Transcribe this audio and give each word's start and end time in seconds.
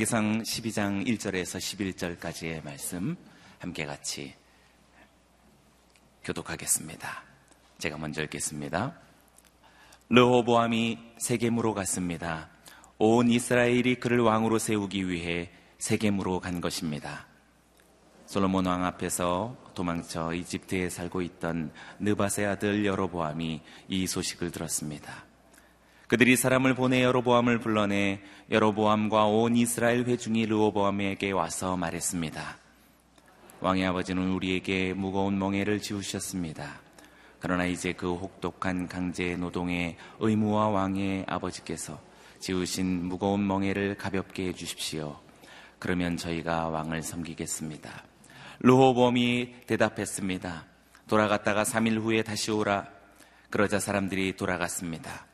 열왕기상 0.00 0.42
12장 0.42 1.06
1절에서 1.06 1.58
11절까지의 2.18 2.64
말씀 2.64 3.16
함께 3.58 3.84
같이 3.84 4.34
교독하겠습니다. 6.24 7.22
제가 7.78 7.98
먼저 7.98 8.22
읽겠습니다. 8.22 8.94
르호보암이 10.08 10.98
세겜으로 11.18 11.74
갔습니다. 11.74 12.48
온 12.98 13.30
이스라엘이 13.30 13.96
그를 13.96 14.20
왕으로 14.20 14.58
세우기 14.58 15.08
위해 15.08 15.50
세겜으로 15.78 16.40
간 16.40 16.60
것입니다. 16.60 17.26
솔로몬 18.24 18.66
왕 18.66 18.84
앞에서 18.84 19.56
도망쳐 19.74 20.32
이집트에 20.32 20.88
살고 20.88 21.20
있던 21.22 21.72
느바세 21.98 22.46
아들 22.46 22.86
여로보암이 22.86 23.60
이 23.88 24.06
소식을 24.06 24.50
들었습니다. 24.50 25.29
그들이 26.10 26.34
사람을 26.34 26.74
보내 26.74 27.04
여로보암을 27.04 27.60
불러내 27.60 28.18
여로보암과 28.50 29.26
온 29.26 29.54
이스라엘 29.54 30.02
회중이 30.02 30.44
르호보암에게 30.46 31.30
와서 31.30 31.76
말했습니다. 31.76 32.58
왕의 33.60 33.86
아버지는 33.86 34.32
우리에게 34.32 34.92
무거운 34.92 35.38
멍해를 35.38 35.80
지우셨습니다. 35.80 36.80
그러나 37.38 37.64
이제 37.64 37.92
그 37.92 38.12
혹독한 38.12 38.88
강제 38.88 39.36
노동의 39.36 39.98
의무와 40.18 40.70
왕의 40.70 41.26
아버지께서 41.28 42.00
지으신 42.40 43.04
무거운 43.04 43.46
멍해를 43.46 43.94
가볍게 43.94 44.48
해주십시오. 44.48 45.16
그러면 45.78 46.16
저희가 46.16 46.70
왕을 46.70 47.04
섬기겠습니다. 47.04 48.02
르호범이 48.58 49.54
대답했습니다. 49.68 50.64
돌아갔다가 51.06 51.62
3일 51.62 52.00
후에 52.00 52.24
다시 52.24 52.50
오라. 52.50 52.88
그러자 53.48 53.78
사람들이 53.78 54.34
돌아갔습니다. 54.34 55.29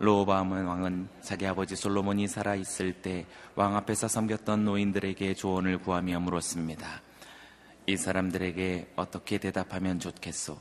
로호밤은 0.00 0.64
왕은 0.64 1.08
자기 1.22 1.46
아버지 1.46 1.74
솔로몬이 1.74 2.28
살아 2.28 2.54
있을 2.54 2.92
때 2.92 3.26
왕 3.58 3.74
앞에서 3.74 4.06
섬겼던 4.06 4.64
노인들에게 4.64 5.34
조언을 5.34 5.78
구하며 5.78 6.20
물었습니다. 6.20 7.02
이 7.88 7.96
사람들에게 7.96 8.92
어떻게 8.94 9.38
대답하면 9.38 9.98
좋겠소? 9.98 10.56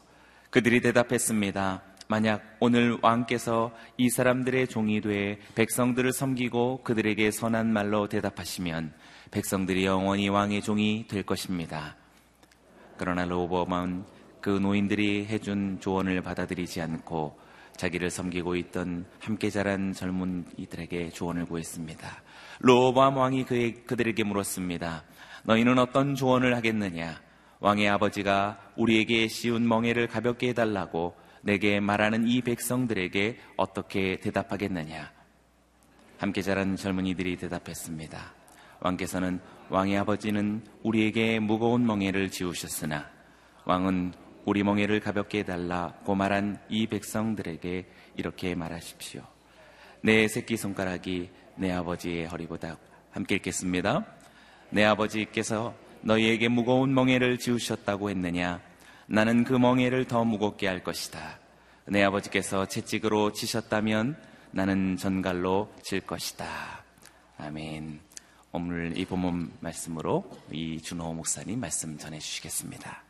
그들이 0.49 0.81
대답했습니다. 0.81 1.83
만약 2.07 2.57
오늘 2.59 2.97
왕께서 3.03 3.71
이 3.97 4.09
사람들의 4.09 4.69
종이 4.69 4.99
돼 4.99 5.37
백성들을 5.53 6.11
섬기고 6.11 6.81
그들에게 6.83 7.29
선한 7.29 7.71
말로 7.71 8.09
대답하시면 8.09 8.93
백성들이 9.29 9.85
영원히 9.85 10.29
왕의 10.29 10.63
종이 10.63 11.05
될 11.07 11.21
것입니다. 11.21 11.97
그러나 12.97 13.25
로보암은 13.25 14.05
그 14.41 14.49
노인들이 14.49 15.27
해준 15.27 15.77
조언을 15.79 16.23
받아들이지 16.23 16.81
않고 16.81 17.37
자기를 17.77 18.09
섬기고 18.09 18.55
있던 18.55 19.05
함께 19.19 19.49
자란 19.49 19.93
젊은 19.93 20.45
이들에게 20.57 21.11
조언을 21.11 21.45
구했습니다. 21.45 22.07
로보암 22.59 23.17
왕이 23.17 23.45
그들에게 23.85 24.23
물었습니다. 24.23 25.03
너희는 25.43 25.79
어떤 25.79 26.15
조언을 26.15 26.55
하겠느냐? 26.55 27.21
왕의 27.59 27.87
아버지가 27.89 28.59
우리에게 28.75 29.27
씌운 29.27 29.67
멍해를 29.67 30.07
가볍게 30.07 30.49
해달라고 30.49 31.15
내게 31.41 31.79
말하는 31.79 32.27
이 32.27 32.41
백성들에게 32.41 33.37
어떻게 33.55 34.17
대답하겠느냐? 34.17 35.11
함께 36.17 36.41
자란 36.41 36.75
젊은이들이 36.75 37.37
대답했습니다. 37.37 38.33
왕께서는 38.79 39.39
왕의 39.69 39.97
아버지는 39.97 40.63
우리에게 40.83 41.39
무거운 41.39 41.85
멍해를 41.85 42.29
지우셨으나 42.29 43.09
왕은 43.65 44.13
우리 44.47 44.63
멍해를 44.63 45.01
가볍게 45.01 45.39
해달라 45.39 45.91
고 46.05 46.15
말한 46.15 46.57
이 46.69 46.87
백성들에게 46.87 47.85
이렇게 48.15 48.55
말하십시오. 48.55 49.21
내 49.99 50.25
새끼 50.29 50.55
손가락이 50.55 51.29
내 51.57 51.73
아버지의 51.73 52.27
허리보다 52.27 52.77
함께 53.11 53.35
읽겠습니다. 53.35 54.05
내 54.69 54.85
아버지께서 54.85 55.75
너희에게 55.99 56.47
무거운 56.47 56.93
멍해를 56.93 57.39
지우셨다고 57.39 58.09
했느냐? 58.09 58.61
나는 59.07 59.43
그 59.43 59.51
멍해를 59.51 60.05
더 60.05 60.23
무겁게 60.23 60.67
할 60.67 60.81
것이다. 60.81 61.39
내 61.87 62.01
아버지께서 62.03 62.67
채찍으로 62.67 63.33
치셨다면 63.33 64.15
나는 64.51 64.95
전갈로 64.95 65.73
칠 65.81 65.99
것이다. 65.99 66.85
아멘. 67.37 67.99
오늘 68.53 68.97
이 68.97 69.03
본문 69.03 69.51
말씀으로 69.59 70.31
이준호 70.53 71.15
목사님 71.15 71.59
말씀 71.59 71.97
전해 71.97 72.17
주시겠습니다. 72.19 73.06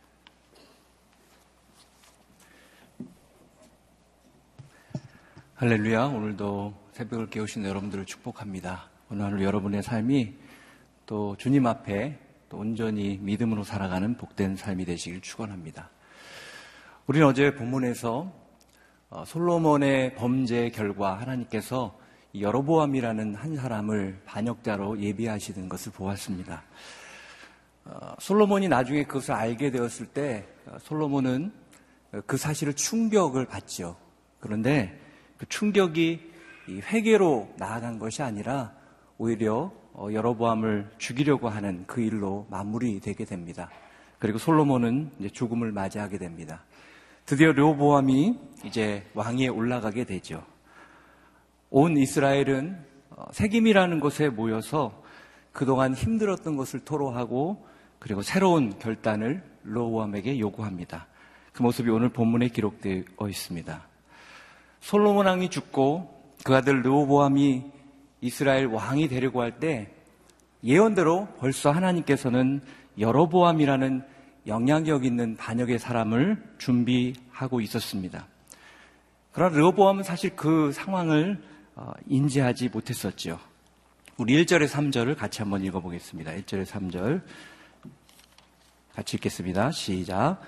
할렐루야. 5.60 6.04
오늘도 6.04 6.72
새벽을 6.92 7.30
깨우신 7.30 7.64
여러분들을 7.64 8.06
축복합니다. 8.06 8.90
오늘 9.10 9.24
하루 9.24 9.42
여러분의 9.42 9.82
삶이 9.82 10.32
또 11.04 11.34
주님 11.36 11.66
앞에 11.66 12.16
또 12.48 12.58
온전히 12.58 13.18
믿음으로 13.20 13.64
살아가는 13.64 14.16
복된 14.16 14.54
삶이 14.54 14.84
되시길 14.84 15.20
축원합니다. 15.20 15.90
우리는 17.08 17.26
어제 17.26 17.56
본문에서 17.56 18.32
어, 19.10 19.24
솔로몬의 19.26 20.14
범죄 20.14 20.70
결과 20.70 21.18
하나님께서 21.18 21.98
여로보암이라는 22.38 23.34
한 23.34 23.56
사람을 23.56 24.22
반역자로 24.26 25.00
예비하시는 25.00 25.68
것을 25.68 25.90
보았습니다. 25.90 26.62
어, 27.84 28.14
솔로몬이 28.20 28.68
나중에 28.68 29.02
그것을 29.02 29.34
알게 29.34 29.72
되었을 29.72 30.06
때 30.06 30.46
어, 30.66 30.76
솔로몬은 30.78 31.50
그 32.26 32.36
사실을 32.36 32.74
충격을 32.74 33.46
받죠. 33.46 33.96
그런데 34.38 35.07
그 35.38 35.46
충격이 35.48 36.20
회개로 36.68 37.54
나아간 37.56 37.98
것이 37.98 38.22
아니라 38.22 38.72
오히려 39.16 39.72
어, 39.94 40.08
여로보암을 40.12 40.90
죽이려고 40.98 41.48
하는 41.48 41.84
그 41.86 42.00
일로 42.00 42.46
마무리되게 42.50 43.24
됩니다. 43.24 43.68
그리고 44.18 44.38
솔로몬은 44.38 45.12
이제 45.18 45.28
죽음을 45.28 45.72
맞이하게 45.72 46.18
됩니다. 46.18 46.64
드디어 47.26 47.52
르호보암이 47.52 48.38
이제 48.64 49.04
왕위에 49.14 49.48
올라가게 49.48 50.04
되죠. 50.04 50.44
온 51.70 51.96
이스라엘은 51.96 52.78
어, 53.10 53.24
세김이라는 53.32 54.00
곳에 54.00 54.28
모여서 54.28 55.02
그동안 55.52 55.94
힘들었던 55.94 56.56
것을 56.56 56.80
토로하고 56.80 57.66
그리고 57.98 58.22
새로운 58.22 58.78
결단을 58.78 59.42
르호보암에게 59.64 60.38
요구합니다. 60.38 61.06
그 61.52 61.62
모습이 61.62 61.90
오늘 61.90 62.10
본문에 62.10 62.48
기록되어 62.48 63.28
있습니다. 63.28 63.87
솔로몬 64.80 65.26
왕이 65.26 65.50
죽고 65.50 66.14
그 66.44 66.54
아들 66.54 66.82
르호보암이 66.82 67.64
이스라엘 68.20 68.66
왕이 68.66 69.08
되려고 69.08 69.42
할 69.42 69.58
때 69.58 69.92
예언대로 70.64 71.28
벌써 71.38 71.70
하나님께서는 71.70 72.60
여러보암이라는 72.98 74.02
영향력 74.46 75.04
있는 75.04 75.36
반역의 75.36 75.78
사람을 75.78 76.42
준비하고 76.58 77.60
있었습니다. 77.60 78.26
그러나 79.32 79.56
르호보암은 79.56 80.02
사실 80.02 80.34
그 80.34 80.72
상황을 80.72 81.40
어, 81.76 81.92
인지하지 82.08 82.70
못했었죠. 82.70 83.38
우리 84.16 84.44
1절에 84.44 84.68
3절을 84.68 85.16
같이 85.16 85.42
한번 85.42 85.62
읽어보겠습니다. 85.64 86.32
1절에 86.32 86.66
3절 86.66 87.22
같이 88.94 89.16
읽겠습니다. 89.16 89.70
시작. 89.70 90.40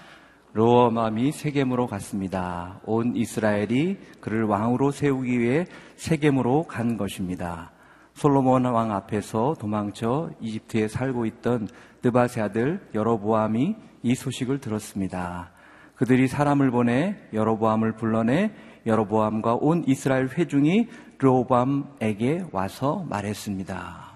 로어맘이 0.53 1.33
세겜으로 1.33 1.87
갔습니다. 1.87 2.81
온 2.84 3.15
이스라엘이 3.15 3.99
그를 4.21 4.44
왕으로 4.44 4.91
세우기 4.91 5.38
위해 5.38 5.66
세겜으로 5.97 6.65
간 6.65 6.97
것입니다. 6.97 7.71
솔로몬 8.15 8.65
왕 8.65 8.93
앞에서 8.93 9.55
도망쳐 9.59 10.31
이집트에 10.41 10.88
살고 10.88 11.26
있던 11.26 11.69
느바세 12.02 12.41
아들 12.41 12.81
여로보암이 12.94 13.76
이 14.02 14.14
소식을 14.14 14.61
들었습니다. 14.61 15.52
그들이 15.94 16.29
사람을 16.29 16.70
보내 16.70 17.17
여로보암을 17.32 17.93
불러내 17.93 18.53
여로보암과 18.87 19.56
온 19.56 19.85
이스라엘 19.87 20.29
회중이 20.29 20.88
르호밤에게 21.19 22.46
와서 22.53 23.05
말했습니다. 23.08 24.11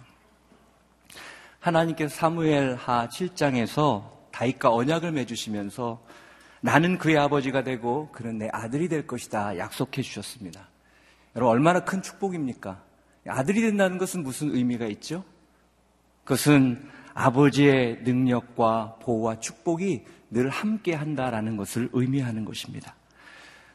하나님께서 1.60 2.14
사무엘 2.14 2.74
하 2.74 3.08
7장에서 3.08 4.02
다윗과 4.32 4.74
언약을 4.74 5.12
맺으시면서 5.12 6.03
나는 6.64 6.96
그의 6.96 7.18
아버지가 7.18 7.62
되고 7.62 8.08
그는 8.10 8.38
내 8.38 8.48
아들이 8.50 8.88
될 8.88 9.06
것이다 9.06 9.58
약속해 9.58 10.00
주셨습니다. 10.00 10.70
여러분 11.36 11.52
얼마나 11.52 11.80
큰 11.80 12.00
축복입니까? 12.00 12.82
아들이 13.28 13.60
된다는 13.60 13.98
것은 13.98 14.22
무슨 14.22 14.54
의미가 14.54 14.86
있죠? 14.86 15.24
그것은 16.24 16.88
아버지의 17.12 17.98
능력과 18.04 18.96
보호와 19.02 19.40
축복이 19.40 20.06
늘 20.30 20.48
함께 20.48 20.94
한다라는 20.94 21.58
것을 21.58 21.90
의미하는 21.92 22.46
것입니다. 22.46 22.94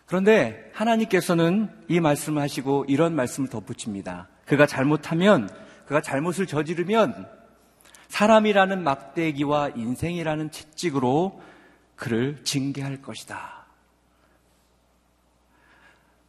그런데 0.07 0.71
하나님께서는 0.73 1.69
이 1.89 1.99
말씀을 1.99 2.41
하시고 2.41 2.85
이런 2.87 3.13
말씀을 3.13 3.49
덧붙입니다. 3.49 4.29
그가 4.47 4.65
잘못하면, 4.65 5.47
그가 5.85 6.01
잘못을 6.01 6.47
저지르면 6.47 7.27
사람이라는 8.07 8.83
막대기와 8.83 9.73
인생이라는 9.75 10.49
채찍으로 10.49 11.39
그를 11.99 12.37
징계할 12.43 13.01
것이다. 13.01 13.65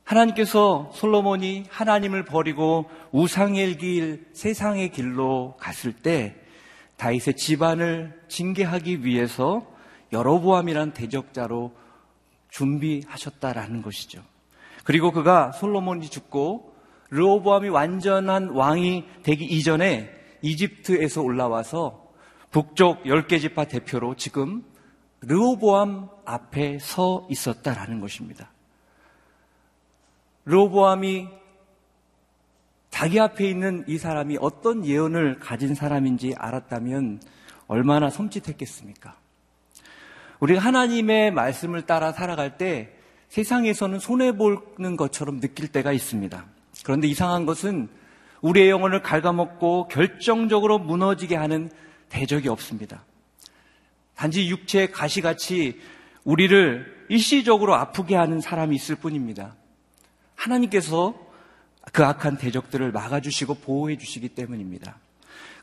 하나님께서 0.04 0.90
솔로몬이 0.92 1.64
하나님을 1.70 2.24
버리고 2.24 2.90
우상의 3.12 3.78
길, 3.78 4.26
세상의 4.32 4.90
길로 4.90 5.56
갔을 5.60 5.92
때 5.92 6.34
다윗의 6.96 7.36
집안을 7.36 8.20
징계하기 8.26 9.04
위해서 9.04 9.64
여로보암이란 10.12 10.92
대적자로 10.92 11.72
준비하셨다라는 12.48 13.82
것이죠. 13.82 14.22
그리고 14.82 15.12
그가 15.12 15.52
솔로몬이 15.52 16.10
죽고 16.10 16.74
르호보암이 17.10 17.68
완전한 17.68 18.48
왕이 18.48 19.04
되기 19.22 19.44
이전에 19.44 20.10
이집트에서 20.42 21.22
올라와서 21.22 22.10
북쪽 22.50 23.04
10개 23.04 23.40
지파 23.40 23.66
대표로 23.66 24.16
지금 24.16 24.64
르호보암 25.22 26.08
앞에 26.24 26.78
서 26.78 27.26
있었다라는 27.30 28.00
것입니다. 28.00 28.50
르호보암이 30.46 31.28
자기 32.90 33.20
앞에 33.20 33.48
있는 33.48 33.84
이 33.86 33.98
사람이 33.98 34.38
어떤 34.40 34.84
예언을 34.84 35.38
가진 35.38 35.74
사람인지 35.74 36.34
알았다면 36.36 37.20
얼마나 37.66 38.08
섬찟했겠습니까? 38.08 39.14
우리가 40.40 40.60
하나님의 40.60 41.30
말씀을 41.30 41.82
따라 41.82 42.12
살아갈 42.12 42.56
때 42.56 42.96
세상에서는 43.28 43.98
손해보는 44.00 44.96
것처럼 44.96 45.40
느낄 45.40 45.68
때가 45.68 45.92
있습니다. 45.92 46.44
그런데 46.84 47.06
이상한 47.06 47.46
것은 47.46 47.88
우리의 48.40 48.70
영혼을 48.70 49.02
갉아먹고 49.02 49.88
결정적으로 49.88 50.78
무너지게 50.78 51.36
하는 51.36 51.70
대적이 52.08 52.48
없습니다. 52.48 53.04
단지 54.20 54.50
육체의 54.50 54.92
가시같이 54.92 55.80
우리를 56.24 57.06
일시적으로 57.08 57.74
아프게 57.74 58.14
하는 58.14 58.42
사람이 58.42 58.76
있을 58.76 58.96
뿐입니다. 58.96 59.56
하나님께서 60.34 61.18
그 61.90 62.04
악한 62.04 62.36
대적들을 62.36 62.92
막아주시고 62.92 63.54
보호해 63.54 63.96
주시기 63.96 64.28
때문입니다. 64.28 64.98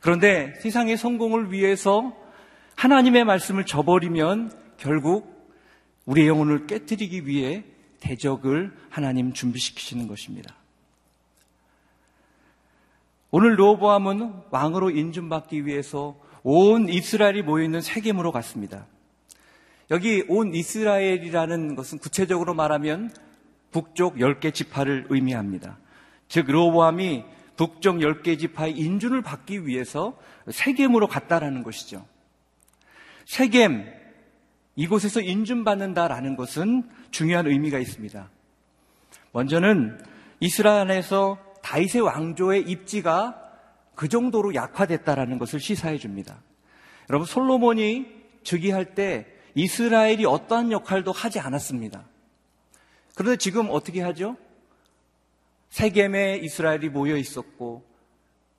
그런데 0.01 0.56
세상의 0.62 0.98
성공을 0.98 1.51
위해서 1.51 2.18
하나님의 2.75 3.25
말씀을 3.25 3.63
저버리면 3.68 4.51
결국 4.77 5.48
우리의 6.06 6.27
영혼을 6.27 6.65
깨뜨리기 6.65 7.27
위해 7.27 7.63
대적을 8.00 8.75
하나님 8.89 9.33
준비시키시는 9.33 10.07
것입니다. 10.07 10.56
오늘 13.30 13.60
로보암은 13.60 14.33
왕으로 14.50 14.89
인준받기 14.89 15.68
위해서 15.68 16.18
온 16.50 16.88
이스라엘이 16.88 17.42
모여있는 17.42 17.82
세겜으로 17.82 18.32
갔습니다. 18.32 18.88
여기 19.92 20.24
온 20.30 20.56
이스라엘이라는 20.56 21.76
것은 21.76 21.98
구체적으로 21.98 22.54
말하면 22.54 23.14
북쪽 23.72 24.16
10개 24.16 24.54
지파를 24.54 25.08
의미합니다. 25.10 25.78
즉 26.30 26.50
로보암이 26.50 27.26
북쪽 27.58 27.98
10개 27.98 28.40
지파의 28.40 28.78
인준을 28.78 29.24
받기 29.24 29.68
위해서 29.68 30.18
세겜으로 30.50 31.08
갔다라는 31.08 31.64
것이죠. 31.64 32.06
세겜 33.26 33.84
이곳에서 34.78 35.20
인준받는다라는 35.20 36.38
것은 36.38 36.90
중요한 37.12 37.48
의미가 37.48 37.78
있습니다. 37.78 38.30
먼저는 39.34 40.00
이스라엘에서 40.40 41.40
다윗의 41.62 42.04
왕조의 42.04 42.70
입지가 42.70 43.47
그 43.98 44.08
정도로 44.08 44.54
약화됐다라는 44.54 45.40
것을 45.40 45.60
시사해 45.60 45.98
줍니다. 45.98 46.44
여러분 47.10 47.26
솔로몬이 47.26 48.06
즉위할 48.44 48.94
때 48.94 49.26
이스라엘이 49.56 50.24
어떠한 50.24 50.72
역할도 50.72 51.12
하지 51.12 51.40
않았습니다. 51.40 52.06
그런데 53.16 53.38
지금 53.38 53.70
어떻게 53.72 54.02
하죠? 54.02 54.38
세겜에 55.70 56.42
이스라엘이 56.44 56.90
모여 56.90 57.18
있었고 57.18 57.88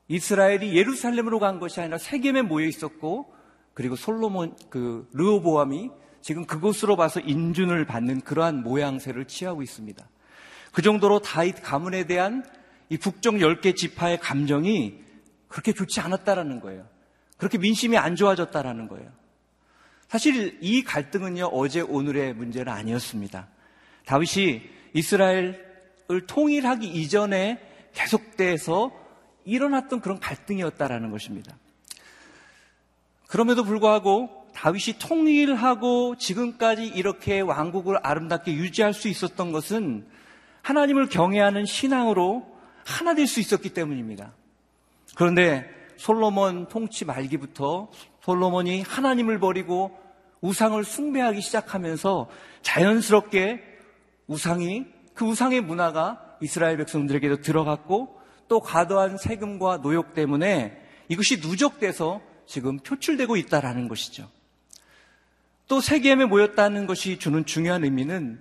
이스라엘이 0.09 0.77
예루살렘으로 0.77 1.39
간 1.39 1.61
것이 1.61 1.81
아니라 1.81 1.99
세겜에 1.99 2.43
모여 2.43 2.67
있었고 2.67 3.33
그리고 3.75 3.95
솔로몬 3.95 4.57
그 4.71 5.09
르호보암이 5.13 5.91
지금 6.21 6.47
그곳으로 6.47 6.97
봐서 6.97 7.21
인준을 7.21 7.85
받는 7.85 8.23
그러한 8.23 8.65
모양새를 8.65 9.27
취하고 9.27 9.63
있습니다. 9.63 10.05
그 10.73 10.83
정도로 10.83 11.21
다윗 11.21 11.63
가문에 11.63 12.09
대한 12.09 12.45
이 12.89 12.99
북쪽 12.99 13.37
10개 13.37 13.77
지파의 13.77 14.19
감정이 14.19 15.07
그렇게 15.49 15.73
좋지 15.73 16.01
않았다라는 16.01 16.61
거예요. 16.61 16.87
그렇게 17.37 17.59
민심이 17.59 17.97
안 17.97 18.17
좋아졌다라는 18.17 18.89
거예요. 18.89 19.11
사실 20.09 20.59
이 20.61 20.83
갈등은요, 20.83 21.47
어제 21.47 21.81
오늘의 21.81 22.35
문제는 22.35 22.73
아니었습니다. 22.73 23.49
다윗이 24.07 24.63
이스라엘을 24.95 26.27
통일하기 26.27 26.87
이전에 26.87 27.61
계속돼서 27.93 28.91
일어났던 29.45 30.01
그런 30.01 30.19
갈등이었다라는 30.19 31.11
것입니다. 31.11 31.57
그럼에도 33.27 33.65
불구하고 33.65 34.47
다윗이 34.55 34.99
통일하고 34.99 36.17
지금까지 36.17 36.87
이렇게 36.87 37.41
왕국을 37.41 37.99
아름답게 38.03 38.55
유지할 38.55 38.95
수 38.95 39.09
있었던 39.09 39.53
것은 39.53 40.07
하나님을 40.63 41.09
경외하는 41.09 41.65
신앙으로 41.67 42.59
하나 42.85 43.15
될 43.15 43.27
수 43.27 43.41
있었기 43.41 43.71
때문입니다. 43.71 44.33
그런데 45.19 45.69
솔로몬 45.97 46.69
통치 46.69 47.05
말기부터 47.05 47.91
솔로몬이 48.21 48.83
하나님을 48.83 49.41
버리고 49.41 49.99
우상을 50.43 50.85
숭배하기 50.85 51.41
시작하면서 51.41 52.29
자연스럽게 52.63 53.61
우상이 54.29 54.87
그 55.15 55.25
우상의 55.25 55.61
문화가 55.61 56.37
이스라엘 56.41 56.77
백성들에게도 56.77 57.41
들어갔고 57.41 58.17
또 58.47 58.61
과도한 58.61 59.17
세금과 59.17 59.79
노역 59.79 60.15
때문에 60.15 60.81
이것이 61.09 61.41
누적돼서 61.41 62.21
지금 62.47 62.79
표출되고 62.79 63.37
있다라는 63.37 63.89
것이죠. 63.89 64.31
또 65.67 65.81
세겜에 65.81 66.27
모였다는 66.27 66.87
것이 66.87 67.19
주는 67.19 67.45
중요한 67.45 67.83
의미는 67.83 68.41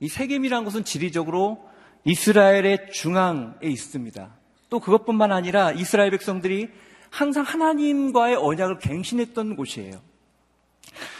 이 0.00 0.08
세겜이라는 0.08 0.66
것은 0.66 0.84
지리적으로 0.84 1.66
이스라엘의 2.04 2.92
중앙에 2.92 3.54
있습니다. 3.62 4.38
또 4.70 4.80
그것뿐만 4.80 5.32
아니라 5.32 5.72
이스라엘 5.72 6.10
백성들이 6.10 6.68
항상 7.10 7.44
하나님과의 7.44 8.36
언약을 8.36 8.78
갱신했던 8.78 9.56
곳이에요. 9.56 10.00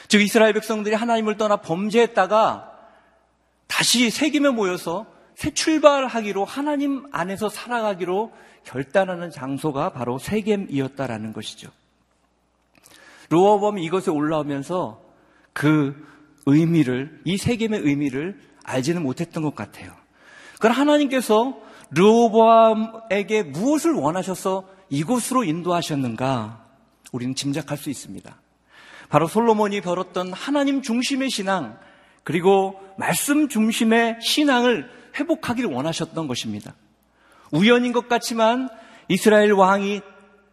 즉 0.09 0.23
이스라엘 0.23 0.53
백성들이 0.53 0.95
하나님을 0.95 1.37
떠나 1.37 1.57
범죄했다가 1.57 2.73
다시 3.67 4.11
세겜에 4.11 4.51
모여서 4.51 5.07
새 5.35 5.51
출발하기로 5.51 6.45
하나님 6.45 7.07
안에서 7.13 7.49
살아가기로 7.49 8.33
결단하는 8.65 9.31
장소가 9.31 9.91
바로 9.91 10.19
세겜이었다라는 10.19 11.33
것이죠. 11.33 11.71
로어범이 13.31 13.85
이것에 13.85 14.11
올라오면서 14.11 15.03
그 15.53 15.95
의미를 16.47 17.21
이 17.25 17.37
세겜의 17.37 17.81
의미를 17.81 18.41
알지는 18.65 19.03
못했던 19.03 19.43
것 19.43 19.55
같아요. 19.55 19.93
그러나 20.59 20.81
하나님께서 20.81 21.61
르호보암에게 21.91 23.45
무엇을 23.45 23.93
원하셔서 23.93 24.65
이곳으로 24.91 25.45
인도하셨는가 25.45 26.65
우리는 27.13 27.35
짐작할 27.35 27.79
수 27.79 27.91
있습니다. 27.91 28.41
바로 29.09 29.27
솔로몬이 29.27 29.81
벌었던 29.81 30.33
하나님 30.33 30.83
중심의 30.83 31.31
신앙 31.31 31.79
그리고 32.25 32.79
말씀 32.99 33.49
중심의 33.49 34.19
신앙을 34.21 34.91
회복하기를 35.19 35.71
원하셨던 35.71 36.29
것입니다. 36.29 36.75
우연인 37.51 37.93
것 37.93 38.09
같지만 38.09 38.69
이스라엘 39.09 39.53
왕이 39.53 40.03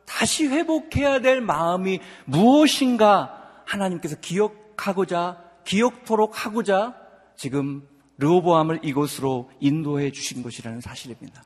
다시 0.06 0.48
회복해야 0.48 1.20
될 1.20 1.42
마음이 1.42 2.00
무엇인가 2.26 3.62
하나님께서 3.66 4.16
기억하고자 4.22 5.44
기억토록 5.66 6.46
하고자 6.46 6.96
지금 7.36 7.86
르호보암을 8.18 8.82
이곳으로 8.84 9.52
인도해 9.60 10.12
주신 10.12 10.44
것이라는 10.44 10.82
사실입니다. 10.82 11.44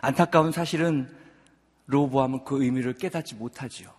안타까운 0.00 0.52
사실은 0.52 1.08
르호보암은 1.86 2.44
그 2.44 2.62
의미를 2.62 2.94
깨닫지 2.94 3.34
못하지요. 3.34 3.90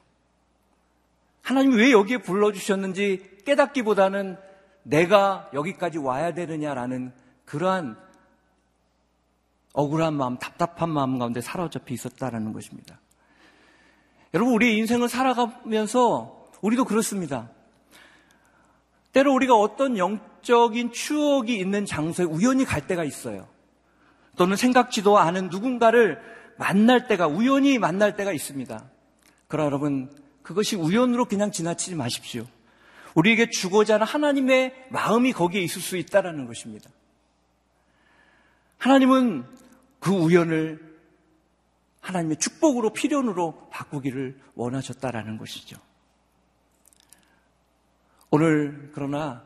하나님이 1.44 1.76
왜 1.76 1.92
여기에 1.92 2.20
불러주셨는지 2.20 3.42
깨닫기보다는 3.46 4.38
내가 4.84 5.50
여기까지 5.54 5.98
와야 5.98 6.34
되느냐라는 6.34 7.14
그러한 7.46 7.98
억울한 9.74 10.14
마음, 10.16 10.38
답답한 10.38 10.90
마음 10.90 11.18
가운데 11.18 11.40
사로잡혀 11.42 11.94
있었다라는 11.94 12.54
것입니다. 12.54 13.00
여러분, 14.34 14.54
우리 14.54 14.78
인생을 14.78 15.08
살아가면서 15.08 16.50
우리도 16.62 16.86
그렇습니다. 16.86 17.50
때로 19.14 19.34
우리가 19.34 19.56
어떤 19.56 19.98
영적인 19.98 20.92
추억이 20.92 21.58
있는 21.58 21.86
장소에 21.86 22.26
우연히 22.26 22.66
갈 22.66 22.88
때가 22.88 23.04
있어요. 23.04 23.48
또는 24.38 24.56
생각지도 24.56 25.18
않은 25.20 25.50
누군가를 25.50 26.20
만날 26.58 27.08
때가, 27.08 27.28
우연히 27.28 27.78
만날 27.78 28.16
때가 28.16 28.32
있습니다. 28.32 28.90
그러나 29.48 29.66
여러분, 29.66 30.10
그것이 30.42 30.76
우연으로 30.76 31.26
그냥 31.26 31.52
지나치지 31.52 31.96
마십시오. 31.96 32.46
우리에게 33.16 33.50
주고자 33.50 33.96
하는 33.96 34.06
하나님의 34.06 34.88
마음이 34.90 35.34
거기에 35.34 35.62
있을 35.62 35.82
수 35.82 35.98
있다는 35.98 36.46
것입니다. 36.46 36.90
하나님은 38.78 39.46
그 40.00 40.12
우연을 40.12 40.92
하나님의 42.00 42.38
축복으로 42.38 42.94
필연으로 42.94 43.68
바꾸기를 43.70 44.40
원하셨다라는 44.56 45.38
것이죠. 45.38 45.78
오늘 48.32 48.90
그러나 48.94 49.44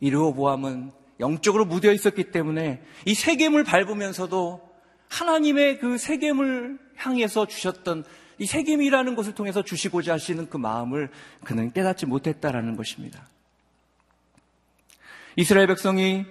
이르호보암은 0.00 0.90
영적으로 1.20 1.66
묻어 1.66 1.92
있었기 1.92 2.30
때문에 2.32 2.82
이 3.04 3.14
세겜을 3.14 3.64
밟으면서도 3.64 4.74
하나님의 5.08 5.78
그 5.78 5.98
세겜을 5.98 6.78
향해서 6.96 7.46
주셨던 7.46 8.04
이 8.38 8.46
세겜이라는 8.46 9.14
것을 9.14 9.34
통해서 9.34 9.62
주시고자 9.62 10.14
하시는 10.14 10.48
그 10.48 10.56
마음을 10.56 11.10
그는 11.44 11.72
깨닫지 11.72 12.06
못했다라는 12.06 12.76
것입니다. 12.76 13.28
이스라엘 15.36 15.66
백성이 15.66 16.24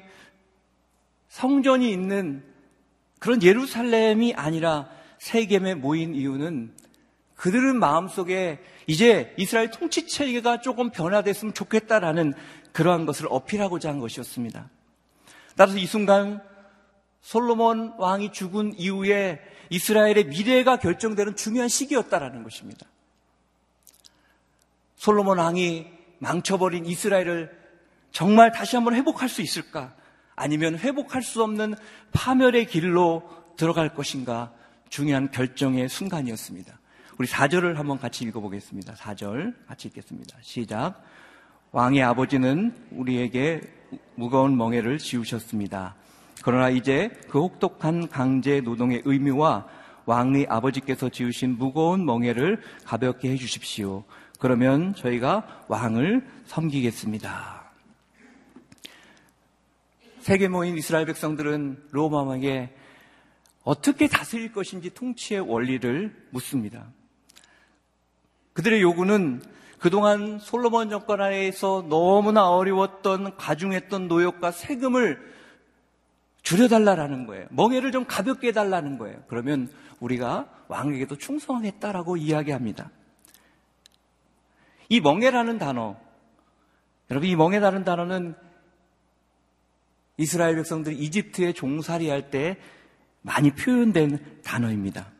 성전이 1.29 1.91
있는 1.91 2.43
그런 3.19 3.41
예루살렘이 3.41 4.33
아니라 4.33 4.89
세겜에 5.19 5.75
모인 5.75 6.15
이유는 6.15 6.73
그들은 7.35 7.77
마음속에 7.77 8.59
이제 8.87 9.33
이스라엘 9.37 9.71
통치 9.71 10.07
체계가 10.07 10.61
조금 10.61 10.89
변화됐으면 10.89 11.53
좋겠다라는 11.53 12.33
그러한 12.71 13.05
것을 13.05 13.27
어필하고자 13.29 13.89
한 13.89 13.99
것이었습니다. 13.99 14.69
따라서 15.55 15.77
이 15.77 15.85
순간 15.85 16.41
솔로몬 17.21 17.93
왕이 17.97 18.31
죽은 18.33 18.73
이후에 18.77 19.39
이스라엘의 19.69 20.25
미래가 20.25 20.77
결정되는 20.77 21.35
중요한 21.35 21.69
시기였다라는 21.69 22.43
것입니다. 22.43 22.85
솔로몬 24.95 25.39
왕이 25.39 25.87
망쳐버린 26.19 26.85
이스라엘을 26.85 27.63
정말 28.11 28.51
다시 28.51 28.75
한번 28.75 28.95
회복할 28.95 29.29
수 29.29 29.41
있을까? 29.41 29.95
아니면 30.35 30.77
회복할 30.77 31.21
수 31.21 31.43
없는 31.43 31.75
파멸의 32.11 32.67
길로 32.67 33.23
들어갈 33.57 33.93
것인가? 33.93 34.51
중요한 34.89 35.31
결정의 35.31 35.89
순간이었습니다. 35.89 36.79
우리 37.19 37.27
4절을 37.27 37.75
한번 37.75 37.99
같이 37.99 38.23
읽어보겠습니다. 38.25 38.93
4절 38.93 39.53
같이 39.67 39.87
읽겠습니다. 39.87 40.35
시작. 40.41 41.03
왕의 41.71 42.01
아버지는 42.01 42.73
우리에게 42.91 43.61
무거운 44.15 44.57
멍해를 44.57 44.97
지우셨습니다. 44.97 45.95
그러나 46.43 46.69
이제 46.69 47.09
그 47.29 47.39
혹독한 47.39 48.09
강제 48.09 48.61
노동의 48.61 49.03
의미와 49.05 49.67
왕의 50.05 50.47
아버지께서 50.49 51.09
지으신 51.09 51.57
무거운 51.57 52.03
멍해를 52.03 52.61
가볍게 52.83 53.29
해주십시오. 53.31 54.03
그러면 54.39 54.95
저희가 54.95 55.65
왕을 55.67 56.27
섬기겠습니다. 56.45 57.71
세계 60.19 60.47
모인 60.47 60.77
이스라엘 60.77 61.05
백성들은 61.05 61.89
로마 61.91 62.23
왕에게 62.23 62.75
어떻게 63.63 64.07
다스릴 64.07 64.51
것인지 64.51 64.89
통치의 64.89 65.41
원리를 65.41 66.27
묻습니다. 66.31 66.91
그들의 68.53 68.81
요구는 68.81 69.41
그동안 69.79 70.39
솔로몬 70.39 70.89
정권 70.89 71.21
하에서 71.21 71.85
너무나 71.89 72.49
어려웠던 72.49 73.35
가중했던 73.35 74.07
노역과 74.07 74.51
세금을 74.51 75.33
줄여달라는 76.41 77.25
거예요. 77.25 77.47
멍해를 77.51 77.91
좀 77.91 78.05
가볍게 78.05 78.49
해달라는 78.49 78.97
거예요. 78.97 79.23
그러면 79.27 79.69
우리가 79.99 80.49
왕에게도 80.67 81.17
충성하겠다라고 81.17 82.17
이야기합니다. 82.17 82.91
이 84.89 84.99
멍해라는 85.01 85.57
단어, 85.57 85.97
여러분 87.09 87.29
이 87.29 87.35
멍해라는 87.35 87.83
단어는 87.83 88.35
이스라엘 90.17 90.55
백성들이 90.55 90.97
이집트에 90.97 91.53
종살이 91.53 92.09
할 92.09 92.29
때 92.29 92.57
많이 93.21 93.51
표현된 93.51 94.41
단어입니다. 94.43 95.11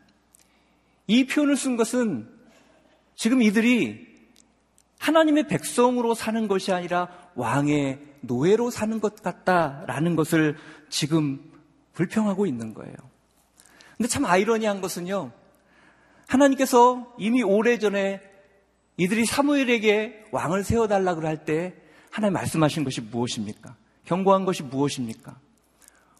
이 1.06 1.26
표현을 1.26 1.56
쓴 1.56 1.76
것은 1.76 2.33
지금 3.14 3.42
이들이 3.42 4.14
하나님의 4.98 5.48
백성으로 5.48 6.14
사는 6.14 6.48
것이 6.48 6.72
아니라 6.72 7.08
왕의 7.34 8.00
노예로 8.22 8.70
사는 8.70 9.00
것 9.00 9.22
같다라는 9.22 10.16
것을 10.16 10.56
지금 10.88 11.52
불평하고 11.92 12.46
있는 12.46 12.74
거예요. 12.74 12.94
근데 13.96 14.08
참 14.08 14.24
아이러니한 14.24 14.80
것은요. 14.80 15.32
하나님께서 16.26 17.14
이미 17.18 17.42
오래전에 17.42 18.20
이들이 18.96 19.26
사무엘에게 19.26 20.26
왕을 20.32 20.64
세워달라고 20.64 21.26
할 21.26 21.44
때 21.44 21.74
하나님 22.10 22.34
말씀하신 22.34 22.84
것이 22.84 23.00
무엇입니까? 23.00 23.76
경고한 24.04 24.44
것이 24.44 24.62
무엇입니까? 24.62 25.38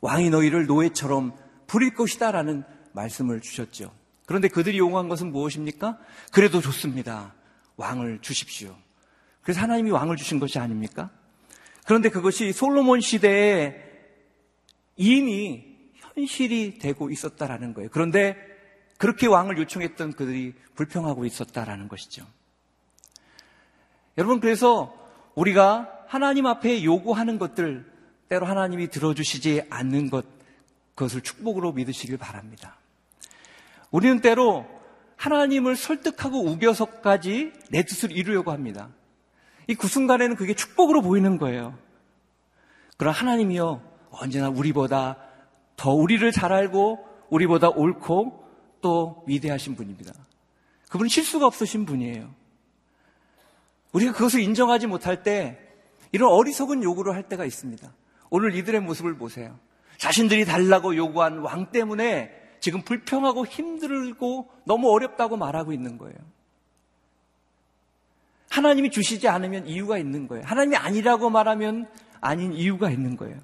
왕이 0.01 0.31
너희를 0.31 0.67
노예처럼 0.67 1.33
부릴 1.69 1.95
것이다 1.95 2.33
라는 2.33 2.65
말씀을 2.93 3.41
주셨죠. 3.41 3.93
그런데 4.27 4.49
그들이 4.49 4.79
요구한 4.79 5.09
것은 5.09 5.33
무엇입니까? 5.33 5.99
그래도 6.33 6.61
좋습니다. 6.61 7.35
왕을 7.77 8.21
주십시오. 8.21 8.77
그래서 9.43 9.61
하나님이 9.61 9.91
왕을 9.91 10.17
주신 10.17 10.41
것이 10.41 10.59
아닙니까? 10.59 11.11
그런데 11.85 12.09
그것이 12.09 12.53
솔로몬 12.53 13.01
시대에 13.01 13.75
이미 14.97 15.65
현실이 15.97 16.79
되고 16.79 17.11
있었다라는 17.11 17.75
거예요. 17.75 17.91
그런데 17.93 18.37
그렇게 18.97 19.27
왕을 19.27 19.59
요청했던 19.59 20.15
그들이 20.15 20.55
불평하고 20.77 21.27
있었다라는 21.27 21.89
것이죠. 21.89 22.27
여러분, 24.17 24.41
그래서 24.41 24.97
우리가 25.35 25.91
하나님 26.07 26.47
앞에 26.47 26.85
요구하는 26.85 27.39
것들, 27.39 27.93
때로 28.29 28.47
하나님이 28.47 28.89
들어주시지 28.89 29.65
않는 29.69 30.09
것, 30.09 30.25
그것을 30.95 31.21
축복으로 31.21 31.73
믿으시길 31.73 32.17
바랍니다. 32.17 32.79
우리는 33.95 34.21
때로 34.21 34.67
하나님을 35.15 35.77
설득하고 35.77 36.45
우겨서까지 36.45 37.53
내 37.71 37.85
뜻을 37.85 38.11
이루려고 38.11 38.51
합니다. 38.51 38.89
이 39.69 39.77
그 39.77 39.87
순간에는 39.87 40.35
그게 40.35 40.53
축복으로 40.53 41.01
보이는 41.01 41.39
거예요. 41.39 41.79
그러나 42.97 43.17
하나님이요, 43.17 43.81
언제나 44.11 44.49
우리보다 44.49 45.17
더 45.77 45.93
우리를 45.93 46.29
잘 46.33 46.53
알고 46.53 47.07
우리보다 47.31 47.69
옳고 47.69 48.45
또 48.81 49.23
위대하신 49.29 49.77
분입니다. 49.77 50.13
그분은 50.89 51.09
실수가 51.09 51.47
없으신 51.47 51.87
분이에요. 51.87 52.35
우리가 53.93 54.13
그것을 54.13 54.41
인정하지 54.41 54.89
못할 54.89 55.23
때 55.23 55.57
이런 56.11 56.33
어리석은 56.33 56.83
요구를 56.83 57.15
할 57.15 57.29
때가 57.29 57.45
있습니다. 57.45 57.93
오늘 58.29 58.57
이들의 58.57 58.81
모습을 58.81 59.17
보세요. 59.17 59.57
자신들이 59.99 60.47
달라고 60.47 60.97
요구한 60.97 61.39
왕 61.39 61.71
때문에 61.71 62.43
지금 62.65 62.81
불평하고 62.81 63.45
힘들고 63.45 64.51
너무 64.65 64.91
어렵다고 64.91 65.37
말하고 65.37 65.75
있는 65.75 65.99
거예요. 65.99 66.17
하나님이 68.49 68.91
주시지 68.91 69.29
않으면 69.29 69.67
이유가 69.67 69.99
있는 69.99 70.27
거예요. 70.27 70.47
하나님이 70.47 70.75
아니라고 70.77 71.29
말하면 71.29 71.87
아닌 72.23 72.55
이유가 72.55 72.91
있는 72.91 73.19
거예요. 73.19 73.39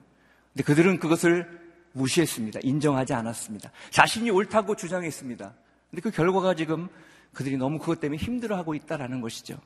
근데 0.54 0.64
그들은 0.64 0.98
그것을 1.00 1.60
무시했습니다. 1.92 2.60
인정하지 2.62 3.12
않았습니다. 3.12 3.70
자신이 3.90 4.30
옳다고 4.30 4.74
주장했습니다. 4.74 5.52
근데 5.90 6.00
그 6.00 6.10
결과가 6.10 6.54
지금 6.54 6.88
그들이 7.34 7.58
너무 7.58 7.78
그것 7.78 8.00
때문에 8.00 8.16
힘들어하고 8.16 8.74
있다라는 8.74 9.20
것이죠. 9.20 9.58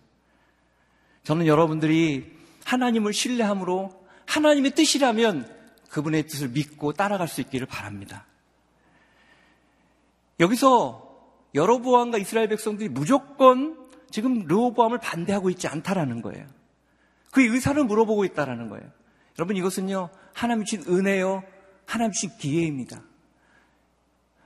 저는 1.23 1.46
여러분들이 1.46 2.37
하나님을 2.64 3.12
신뢰함으로 3.12 4.04
하나님의 4.26 4.73
뜻이라면 4.73 5.49
그분의 5.90 6.26
뜻을 6.26 6.49
믿고 6.49 6.92
따라갈 6.92 7.28
수 7.28 7.40
있기를 7.40 7.68
바랍니다. 7.68 8.26
여기서 10.44 11.02
여로보암과 11.54 12.18
이스라엘 12.18 12.48
백성들이 12.48 12.90
무조건 12.90 13.78
지금 14.10 14.46
르호보암을 14.46 14.98
반대하고 14.98 15.50
있지 15.50 15.68
않다라는 15.68 16.22
거예요. 16.22 16.46
그 17.30 17.42
의사를 17.42 17.82
물어보고 17.82 18.24
있다라는 18.26 18.68
거예요. 18.68 18.84
여러분 19.38 19.56
이것은요 19.56 20.10
하나님 20.32 20.64
주신 20.64 20.84
은혜요 20.86 21.42
하나님 21.86 22.12
주신 22.12 22.30
기회입니다. 22.38 23.02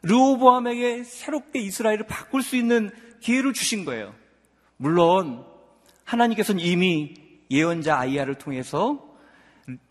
르호보암에게 0.02 1.02
새롭게 1.05 1.61
이스라엘을 1.61 2.07
바꿀 2.07 2.43
수 2.43 2.57
있는 2.57 2.90
기회를 3.21 3.52
주신 3.52 3.85
거예요. 3.85 4.14
물론 4.76 5.45
하나님께서는 6.05 6.62
이미 6.62 7.14
예언자 7.50 7.99
아이야를 7.99 8.37
통해서 8.37 9.05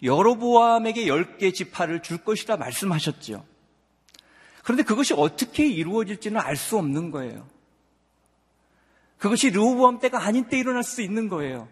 여로보암에게 0.01 1.05
10개 1.05 1.53
지파를 1.53 2.01
줄 2.01 2.23
것이라 2.23 2.57
말씀하셨죠. 2.57 3.45
그런데 4.67 4.83
그것이 4.83 5.13
어떻게 5.13 5.65
이루어질지는 5.65 6.41
알 6.41 6.57
수 6.57 6.77
없는 6.77 7.09
거예요. 7.11 7.47
그것이 9.17 9.49
르호보암 9.49 9.99
때가 9.99 10.21
아닌 10.21 10.49
때 10.49 10.59
일어날 10.59 10.83
수 10.83 11.01
있는 11.01 11.29
거예요. 11.29 11.69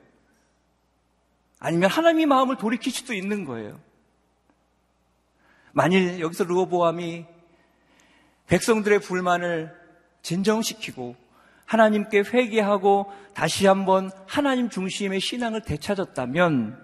아니면 1.59 1.89
하나님의 1.89 2.25
마음을 2.25 2.55
돌이킬 2.55 2.93
수도 2.93 3.13
있는 3.13 3.43
거예요. 3.43 3.81
만일 5.73 6.21
여기서 6.21 6.45
르호보암이 6.45 7.25
백성들의 8.47 8.99
불만을 9.01 9.75
진정시키고 10.21 11.17
하나님께 11.65 12.19
회개하고 12.19 13.11
다시 13.33 13.67
한번 13.67 14.09
하나님 14.25 14.69
중심의 14.69 15.19
신앙을 15.19 15.63
되찾았다면 15.63 16.81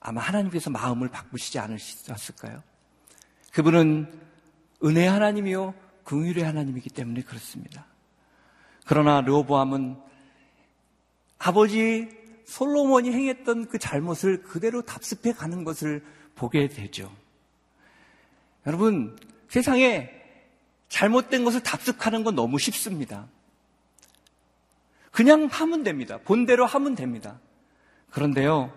아마 0.00 0.22
하나님께서 0.22 0.70
마음을 0.70 1.08
바꾸시지 1.08 1.58
않으셨을까요? 1.58 2.62
그분은 3.52 4.31
은혜 4.84 5.06
하나님이요 5.06 5.74
긍휼의 6.04 6.44
하나님이기 6.44 6.90
때문에 6.90 7.22
그렇습니다. 7.22 7.86
그러나 8.86 9.20
르호보암은 9.20 9.96
아버지 11.38 12.08
솔로몬이 12.44 13.10
행했던 13.10 13.68
그 13.68 13.78
잘못을 13.78 14.42
그대로 14.42 14.82
답습해 14.82 15.32
가는 15.32 15.64
것을 15.64 16.04
보게 16.34 16.68
되죠. 16.68 17.10
여러분, 18.66 19.16
세상에 19.48 20.10
잘못된 20.88 21.44
것을 21.44 21.62
답습하는 21.62 22.24
건 22.24 22.34
너무 22.34 22.58
쉽습니다. 22.58 23.28
그냥 25.10 25.48
하면 25.50 25.82
됩니다. 25.82 26.18
본대로 26.24 26.66
하면 26.66 26.94
됩니다. 26.94 27.40
그런데요, 28.10 28.72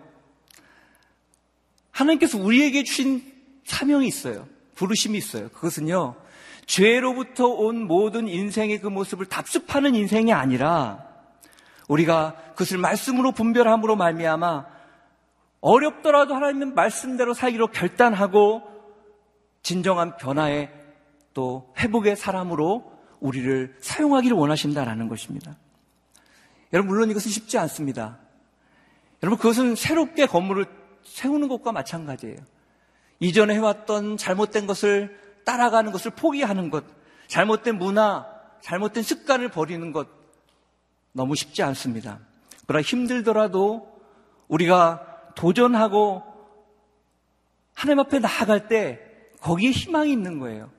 하나님께서 1.92 2.38
우리에게 2.38 2.84
주신 2.84 3.34
사명이 3.66 4.08
있어요. 4.08 4.48
부르심이 4.76 5.18
있어요. 5.18 5.50
그것은요, 5.50 6.16
죄로부터 6.66 7.48
온 7.48 7.88
모든 7.88 8.28
인생의 8.28 8.80
그 8.80 8.88
모습을 8.88 9.28
답습하는 9.28 9.96
인생이 9.96 10.34
아니라 10.34 11.06
우리가 11.88 12.36
그것을 12.52 12.78
말씀으로 12.78 13.32
분별함으로 13.32 13.96
말미암아 13.96 14.66
어렵더라도 15.62 16.36
하나님의 16.36 16.74
말씀대로 16.74 17.34
살기로 17.34 17.68
결단하고 17.68 18.64
진정한 19.62 20.16
변화의 20.18 20.72
또 21.34 21.74
회복의 21.78 22.16
사람으로 22.16 22.92
우리를 23.20 23.76
사용하기를 23.80 24.38
원하신다라는 24.38 25.08
것입니다. 25.08 25.56
여러분 26.74 26.90
물론 26.90 27.10
이것은 27.10 27.32
쉽지 27.32 27.58
않습니다. 27.58 28.20
여러분 29.24 29.38
그것은 29.38 29.76
새롭게 29.76 30.26
건물을 30.26 30.66
세우는 31.04 31.48
것과 31.48 31.72
마찬가지예요. 31.72 32.38
이전에 33.20 33.54
해왔던 33.56 34.18
잘못된 34.18 34.68
것을 34.68 35.20
따라가는 35.46 35.92
것을 35.92 36.12
포기하는 36.12 36.70
것, 36.70 36.84
잘못된 37.28 37.78
문화, 37.78 38.26
잘못된 38.62 39.04
습관을 39.04 39.50
버리는 39.50 39.92
것 39.92 40.08
너무 41.12 41.36
쉽지 41.36 41.64
않습니다. 41.64 42.20
그러나 42.68 42.82
힘들더라도 42.82 43.94
우리가 44.48 45.34
도전하고 45.36 46.24
하나님 47.74 48.00
앞에 48.00 48.20
나아갈 48.20 48.68
때 48.68 49.00
거기에 49.42 49.72
희망이 49.72 50.12
있는 50.12 50.40
거예요. 50.40 50.72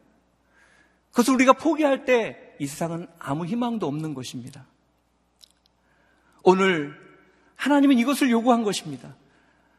그것을 1.10 1.34
우리가 1.34 1.52
포기할 1.54 2.04
때 2.04 2.46
이 2.58 2.66
세상은 2.66 3.06
아무 3.18 3.44
희망도 3.44 3.86
없는 3.86 4.14
것입니다. 4.14 4.64
오늘 6.42 6.94
하나님은 7.56 7.98
이것을 7.98 8.30
요구한 8.30 8.62
것입니다. 8.62 9.14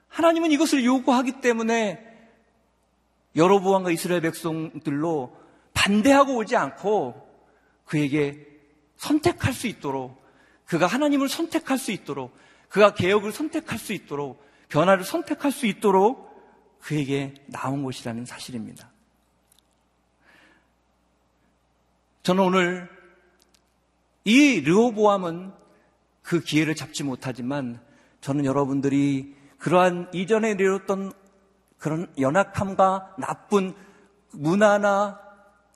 하나님은 0.09 0.51
이것을 0.51 0.83
요구하기 0.83 1.41
때문에 1.41 2.06
여로보암과 3.38 3.91
이스라엘 3.91 4.22
백성들로 4.22 5.38
반대하고 5.74 6.36
오지 6.38 6.56
않고 6.56 7.25
그에게 7.86 8.46
선택할 8.98 9.53
수 9.53 9.67
있도록 9.67 10.22
그가 10.65 10.88
하나님을 10.88 11.29
선택할 11.29 11.77
수 11.77 11.91
있도록 11.91 12.36
그가 12.67 12.94
개혁을 12.94 13.32
선택할 13.32 13.77
수 13.77 13.94
있도록 13.94 14.44
변화를 14.70 15.03
선택할 15.06 15.51
수 15.51 15.65
있도록 15.67 16.27
그에게 16.82 17.34
나온 17.48 17.84
것이라는 17.84 18.25
사실입니다. 18.25 18.89
저는 22.24 22.44
오늘 22.44 22.89
이 24.25 24.60
르호보암은 24.60 25.53
그 26.22 26.41
기회를 26.41 26.75
잡지 26.75 27.03
못하지만 27.03 27.79
저는 28.20 28.44
여러분들이 28.44 29.34
그러한 29.60 30.10
이전에 30.13 30.56
내렸던 30.56 31.13
그런 31.77 32.11
연약함과 32.19 33.15
나쁜 33.17 33.73
문화나 34.31 35.19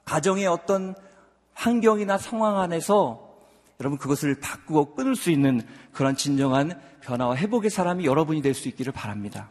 가정의 0.06 0.48
어떤 0.48 0.96
환경이나 1.54 2.18
상황 2.18 2.60
안에서 2.60 3.30
여러분 3.80 3.98
그것을 3.98 4.40
바꾸고 4.40 4.96
끊을 4.96 5.16
수 5.16 5.32
있는 5.32 5.62
그런 5.92 6.16
진정한 6.16 6.80
변화와 7.02 7.36
회복의 7.36 7.70
사람이 7.70 8.06
여러분이 8.06 8.42
될 8.42 8.54
수 8.54 8.68
있기를 8.68 8.94
바랍니다. 8.94 9.50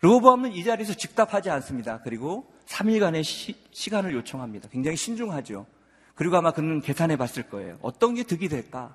르호보암은 0.00 0.52
이 0.52 0.64
자리에서 0.64 0.94
즉답하지 0.94 1.50
않습니다. 1.50 2.00
그리고 2.02 2.52
3일간의 2.66 3.22
시, 3.22 3.90
간을 3.90 4.12
요청합니다. 4.14 4.68
굉장히 4.68 4.96
신중하죠. 4.96 5.66
그리고 6.14 6.36
아마 6.36 6.52
그는 6.52 6.80
계산해 6.80 7.16
봤을 7.16 7.44
거예요. 7.44 7.78
어떤 7.82 8.14
게 8.14 8.22
득이 8.22 8.48
될까? 8.48 8.94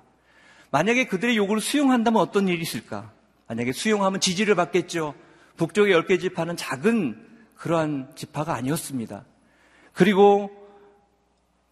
만약에 0.70 1.06
그들의 1.06 1.36
요구를 1.36 1.60
수용한다면 1.60 2.20
어떤 2.20 2.48
일이 2.48 2.62
있을까? 2.62 3.12
만약에 3.48 3.72
수용하면 3.72 4.20
지지를 4.20 4.54
받겠죠. 4.54 5.14
북쪽의 5.60 5.94
10개 5.94 6.18
지파는 6.18 6.56
작은 6.56 7.22
그러한 7.56 8.12
지파가 8.14 8.54
아니었습니다. 8.54 9.26
그리고 9.92 10.50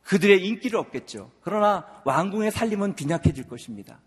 그들의 0.02 0.46
인기를 0.46 0.78
얻겠죠. 0.78 1.30
그러나 1.40 1.86
왕궁의 2.04 2.50
살림은 2.50 2.96
빈약해질 2.96 3.48
것입니다. 3.48 3.98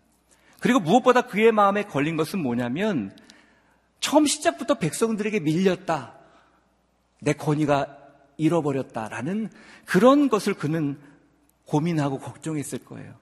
그리고 0.60 0.78
무엇보다 0.78 1.22
그의 1.22 1.50
마음에 1.50 1.82
걸린 1.82 2.16
것은 2.16 2.40
뭐냐면 2.40 3.16
처음 3.98 4.24
시작부터 4.26 4.74
백성들에게 4.78 5.40
밀렸다. 5.40 6.14
내 7.20 7.32
권위가 7.32 7.98
잃어버렸다라는 8.36 9.50
그런 9.84 10.28
것을 10.28 10.54
그는 10.54 11.00
고민하고 11.66 12.20
걱정했을 12.20 12.84
거예요. 12.84 13.16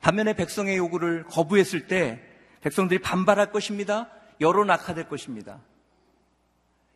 반면에 0.00 0.32
백성의 0.32 0.78
요구를 0.78 1.24
거부했을 1.24 1.88
때 1.88 2.22
백성들이 2.62 3.00
반발할 3.02 3.52
것입니다. 3.52 4.10
여론 4.40 4.70
악화될 4.70 5.06
것입니다. 5.06 5.60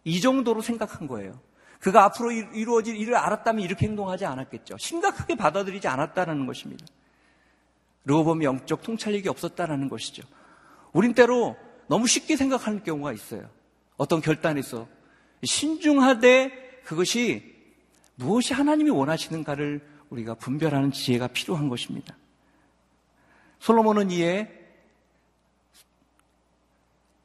이 0.04 0.20
정도로 0.20 0.60
생각한 0.60 1.08
거예요. 1.08 1.40
그가 1.80 2.04
앞으로 2.04 2.30
이루어질 2.30 2.96
일을 2.96 3.16
알았다면 3.16 3.62
이렇게 3.62 3.86
행동하지 3.86 4.24
않았겠죠. 4.24 4.76
심각하게 4.78 5.34
받아들이지 5.34 5.88
않았다는 5.88 6.46
것입니다. 6.46 6.86
르호범이 8.04 8.44
영적 8.44 8.82
통찰력이 8.82 9.28
없었다는 9.28 9.88
것이죠. 9.88 10.22
우린 10.92 11.14
때로 11.14 11.56
너무 11.86 12.06
쉽게 12.06 12.36
생각하는 12.36 12.82
경우가 12.82 13.12
있어요. 13.12 13.48
어떤 13.96 14.20
결단에서 14.20 14.86
신중하되 15.42 16.80
그것이 16.84 17.54
무엇이 18.16 18.54
하나님이 18.54 18.90
원하시는가를 18.90 19.86
우리가 20.10 20.34
분별하는 20.34 20.92
지혜가 20.92 21.28
필요한 21.28 21.68
것입니다. 21.68 22.16
솔로몬은 23.58 24.10
이에 24.10 24.50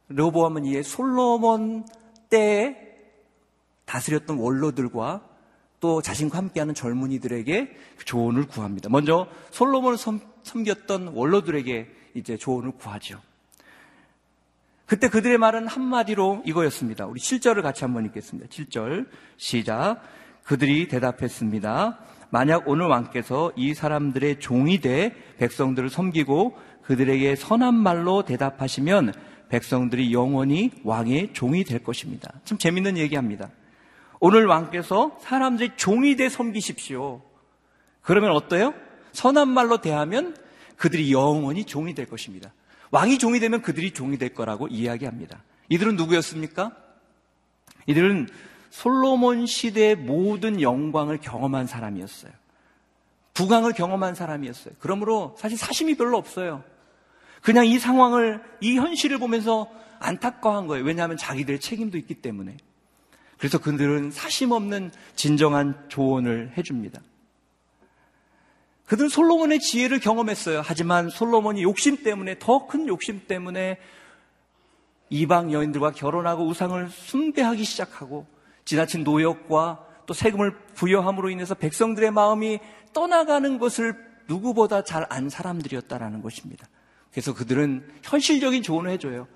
르호보암은 0.09 0.65
이에 0.65 0.81
솔로몬 0.81 1.85
때에 2.29 2.75
다스렸던 3.85 4.37
원로들과 4.37 5.27
또 5.79 6.01
자신과 6.01 6.37
함께하는 6.37 6.73
젊은이들에게 6.73 7.75
조언을 8.05 8.47
구합니다. 8.47 8.89
먼저 8.89 9.27
솔로몬을 9.51 9.97
섬겼던 10.43 11.09
원로들에게 11.09 11.87
이제 12.15 12.37
조언을 12.37 12.71
구하죠. 12.71 13.21
그때 14.85 15.07
그들의 15.07 15.37
말은 15.37 15.67
한마디로 15.67 16.41
이거였습니다. 16.45 17.05
우리 17.05 17.19
7절을 17.19 17.61
같이 17.61 17.83
한번 17.83 18.05
읽겠습니다. 18.05 18.49
7절 18.49 19.07
시작. 19.37 20.01
그들이 20.43 20.87
대답했습니다. 20.87 21.99
만약 22.31 22.67
오늘 22.67 22.87
왕께서 22.87 23.51
이 23.55 23.73
사람들의 23.73 24.39
종이 24.39 24.79
돼 24.79 25.15
백성들을 25.37 25.89
섬기고 25.89 26.57
그들에게 26.83 27.35
선한 27.35 27.75
말로 27.75 28.23
대답하시면 28.23 29.13
백성들이 29.49 30.13
영원히 30.13 30.71
왕의 30.83 31.33
종이 31.33 31.63
될 31.63 31.83
것입니다. 31.83 32.31
참 32.45 32.57
재밌는 32.57 32.97
얘기합니다. 32.97 33.49
오늘 34.19 34.45
왕께서 34.45 35.17
사람들이 35.21 35.71
종이 35.75 36.15
돼 36.15 36.29
섬기십시오. 36.29 37.21
그러면 38.01 38.31
어때요? 38.31 38.73
선한 39.12 39.47
말로 39.49 39.81
대하면 39.81 40.35
그들이 40.77 41.12
영원히 41.12 41.65
종이 41.65 41.93
될 41.93 42.05
것입니다. 42.05 42.53
왕이 42.91 43.17
종이 43.17 43.39
되면 43.39 43.62
그들이 43.62 43.91
종이 43.91 44.17
될 44.17 44.33
거라고 44.33 44.67
이야기합니다. 44.67 45.43
이들은 45.69 45.95
누구였습니까? 45.95 46.75
이들은 47.85 48.27
솔로몬 48.69 49.45
시대의 49.45 49.95
모든 49.95 50.62
영광을 50.62 51.17
경험한 51.19 51.67
사람이었어요. 51.67 52.31
부강을 53.33 53.73
경험한 53.73 54.15
사람이었어요. 54.15 54.73
그러므로 54.79 55.35
사실 55.39 55.57
사심이 55.57 55.95
별로 55.95 56.17
없어요. 56.17 56.63
그냥 57.41 57.65
이 57.65 57.80
상황을, 57.80 58.41
이 58.62 58.78
현실을 58.78 59.17
보면서 59.17 59.69
안타까워한 59.99 60.67
거예요. 60.67 60.86
왜냐하면 60.86 61.17
자기들의 61.17 61.60
책임도 61.60 61.97
있기 61.97 62.15
때문에. 62.15 62.58
그래서 63.38 63.58
그들은 63.58 64.12
사심 64.12 64.52
없는 64.52 64.91
진정한 65.15 65.86
조언을 65.88 66.54
해줍니다. 66.58 67.02
그들은 68.86 69.10
솔로몬의 69.10 69.60
지혜를 69.60 69.99
경험했어요. 69.99 70.62
하지만 70.65 71.10
솔로몬이 71.10 71.63
욕심 71.63 72.04
때문에, 72.04 72.39
더 72.39 72.67
큰 72.67 72.88
욕심 72.88 73.21
때문에 73.28 73.78
이방 75.10 75.54
여인들과 75.54 75.91
결혼하고 75.91 76.45
우상을 76.47 76.89
숭배하기 76.89 77.63
시작하고 77.63 78.28
지나친 78.65 79.04
노역과 79.04 79.86
또 80.06 80.13
세금을 80.13 80.56
부여함으로 80.75 81.30
인해서 81.30 81.56
백성들의 81.56 82.12
마음이 82.12 82.60
떠나가는 82.93 83.58
것을 83.60 83.95
누구보다 84.28 84.84
잘 84.84 85.06
안 85.10 85.30
사람들이었다라는 85.30 86.21
것입니다. 86.21 86.67
그래서 87.11 87.33
그들은 87.33 87.87
현실적인 88.03 88.63
조언을 88.63 88.91
해줘요. 88.91 89.27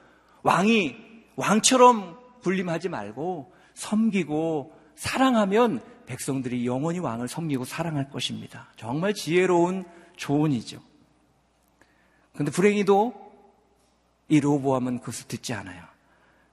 왕이 0.43 0.95
왕처럼 1.35 2.17
군림하지 2.41 2.89
말고 2.89 3.53
섬기고 3.73 4.73
사랑하면 4.95 5.81
백성들이 6.05 6.65
영원히 6.67 6.99
왕을 6.99 7.27
섬기고 7.27 7.65
사랑할 7.65 8.09
것입니다. 8.09 8.67
정말 8.75 9.13
지혜로운 9.13 9.85
조언이죠. 10.15 10.79
근데 12.35 12.51
불행히도 12.51 13.13
이 14.29 14.39
로보암은 14.39 14.99
그것을 14.99 15.27
듣지 15.27 15.53
않아요. 15.53 15.83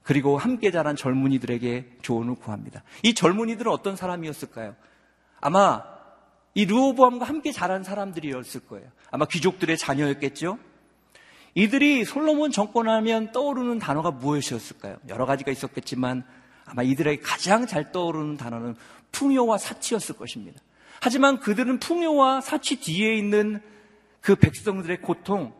그리고 0.02 0.38
함께 0.38 0.70
자란 0.70 0.96
젊은이들에게 0.96 1.98
조언을 2.02 2.37
구합니다. 2.37 2.83
이 3.02 3.14
젊은이들은 3.14 3.70
어떤 3.70 3.96
사람이었을까요? 3.96 4.74
아마 5.40 5.85
이 6.54 6.64
르호보암과 6.64 7.24
함께 7.24 7.52
자란 7.52 7.85
사람들이었을 7.85 8.66
거예요. 8.66 8.88
아마 9.11 9.26
귀족들의 9.26 9.76
자녀였겠죠? 9.78 10.59
이들이 11.55 12.05
솔로몬 12.05 12.51
정권하면 12.51 13.33
떠오르는 13.33 13.79
단어가 13.79 14.11
무엇이었을까요? 14.11 14.99
여러 15.09 15.27
가지가 15.27 15.51
있었겠지만 15.51 16.25
아마 16.65 16.83
이들에게 16.83 17.23
가장 17.23 17.67
잘 17.67 17.91
떠오르는 17.93 18.37
단어는 18.37 18.77
풍요와 19.13 19.59
사치였을 19.59 20.17
것입니다. 20.17 20.61
하지만 21.01 21.41
그들은 21.41 21.81
풍요와 21.81 22.41
사치 22.41 22.81
뒤에 22.81 23.15
있는 23.17 23.61
그 24.21 24.37
백성들의 24.37 25.01
고통, 25.01 25.53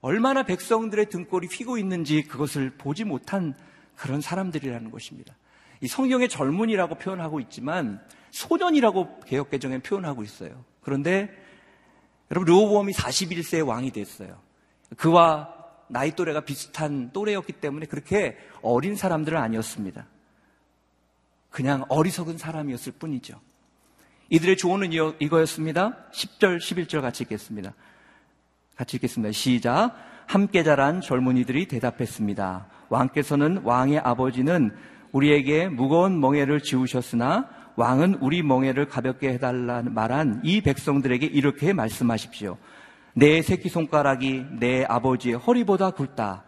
얼마나 0.00 0.42
백성들의 0.42 1.08
등골이 1.08 1.48
휘고 1.48 1.78
있는지 1.78 2.22
그것을 2.22 2.70
보지 2.70 3.04
못한 3.04 3.54
그런 3.96 4.20
사람들이라는 4.20 4.90
것입니다. 4.90 5.34
이 5.80 5.88
성경의 5.88 6.28
젊은이라고 6.28 6.96
표현하고 6.96 7.40
있지만 7.40 8.00
소년이라고 8.30 9.20
개혁개정에 9.20 9.78
표현하고 9.78 10.22
있어요. 10.22 10.64
그런데 10.80 11.30
여러분 12.30 12.46
르호보암이 12.46 12.92
41세의 12.92 13.66
왕이 13.66 13.90
됐어요. 13.90 14.40
그와 14.96 15.52
나이 15.88 16.12
또래가 16.12 16.40
비슷한 16.40 17.10
또래였기 17.12 17.54
때문에 17.54 17.86
그렇게 17.86 18.38
어린 18.62 18.96
사람들은 18.96 19.38
아니었습니다. 19.38 20.06
그냥 21.50 21.84
어리석은 21.88 22.38
사람이었을 22.38 22.92
뿐이죠. 22.98 23.38
이들의 24.30 24.56
조언은 24.56 24.92
이거였습니다. 25.20 25.96
10절, 26.12 26.58
11절 26.58 27.02
같이 27.02 27.24
읽겠습니다. 27.24 27.74
같이 28.76 28.96
읽겠습니다. 28.96 29.32
시작. 29.32 29.94
함께 30.26 30.62
자란 30.62 31.02
젊은이들이 31.02 31.68
대답했습니다. 31.68 32.66
왕께서는 32.88 33.58
왕의 33.64 33.98
아버지는 33.98 34.74
우리에게 35.12 35.68
무거운 35.68 36.18
멍에를 36.20 36.62
지우셨으나 36.62 37.48
왕은 37.76 38.16
우리 38.20 38.42
멍에를 38.42 38.88
가볍게 38.88 39.30
해달라 39.30 39.82
말한 39.82 40.40
이 40.44 40.62
백성들에게 40.62 41.26
이렇게 41.26 41.74
말씀하십시오. 41.74 42.56
내 43.14 43.42
새끼손가락이 43.42 44.46
내 44.58 44.84
아버지의 44.84 45.36
허리보다 45.36 45.90
굵다. 45.90 46.44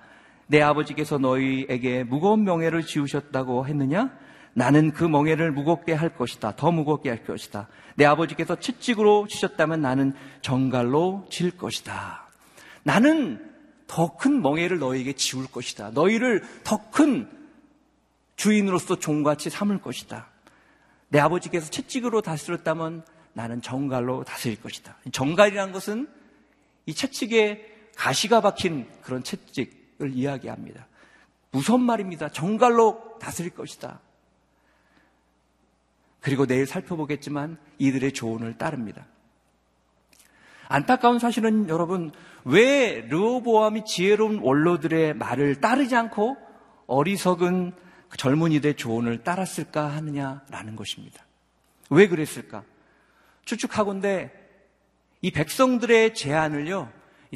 내 0.47 0.61
아버지께서 0.63 1.19
너희에게 1.19 2.05
무거운 2.05 2.45
멍에를 2.45 2.83
지우셨다고 2.85 3.67
했느냐? 3.67 4.11
나는 4.55 4.93
그 4.93 5.05
멍에를 5.05 5.51
무겁게 5.53 5.93
할 5.93 6.15
것이다. 6.15 6.55
더 6.57 6.71
무겁게 6.71 7.09
할 7.09 7.25
것이다. 7.25 7.69
내 7.97 8.05
아버지께서 8.05 8.57
채찍으로 8.57 9.27
치셨다면 9.29 9.81
나는 9.81 10.15
정갈로 10.43 11.27
칠 11.31 11.57
것이다. 11.57 12.29
나는 12.83 13.51
더 13.87 14.17
큰 14.17 14.41
멍에를 14.43 14.79
너희에게 14.79 15.13
지울 15.15 15.47
것이다. 15.47 15.91
너희를 15.91 16.43
더 16.65 16.91
큰 16.91 17.29
주인으로서 18.37 18.99
종같이 18.99 19.51
삼을 19.51 19.81
것이다. 19.81 20.29
내 21.09 21.19
아버지께서 21.21 21.71
채찍으로 21.71 22.21
다스렸다면 22.23 23.05
나는 23.33 23.63
정갈로 23.63 24.25
다스릴 24.25 24.61
것이다. 24.61 24.97
정갈이라는 25.13 25.73
것은 25.73 26.09
이 26.87 26.95
채찍에 26.95 27.73
가시가 27.97 28.41
박힌 28.41 28.89
그런 29.03 29.23
채찍을 29.23 30.13
이야기합니다. 30.13 30.87
무슨 31.51 31.81
말입니다. 31.81 32.29
정갈로 32.31 33.19
다스릴 33.21 33.51
것이다. 33.51 34.01
그리고 36.21 36.47
내일 36.47 36.67
살펴보겠지만 36.67 37.59
이들의 37.79 38.13
조언을 38.13 38.59
따릅니다. 38.59 39.07
안타까운 40.69 41.19
사실은 41.19 41.69
여러분 41.69 42.11
왜 42.45 43.03
르호보암이 43.03 43.85
지혜로운 43.85 44.39
원로들의 44.39 45.15
말을 45.15 45.61
따르지 45.61 45.95
않고 45.95 46.37
어리석은 46.87 47.73
젊은이들의 48.17 48.77
조언을 48.77 49.23
따랐을까 49.23 49.89
하느냐라는 49.95 50.77
것입니다. 50.77 51.25
왜 51.91 52.09
그랬을까? 52.09 52.65
추측하건대 53.45 54.33
이 55.25 55.31
백성들의 55.31 56.13
제안을요 56.13 56.93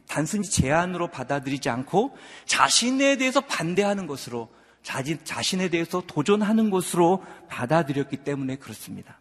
단순히 0.07 0.42
제안으로 0.42 1.09
받아들이지 1.09 1.70
않고 1.70 2.14
자신에 2.44 3.16
대해서 3.16 3.40
반대하는 3.40 4.07
것으로 4.07 4.51
자신, 4.83 5.18
자신에 5.24 5.70
대해서 5.70 6.03
도전하는 6.07 6.68
것으로 6.68 7.24
받아들였기 7.48 8.18
때문에 8.18 8.57
그렇습니다. 8.57 9.18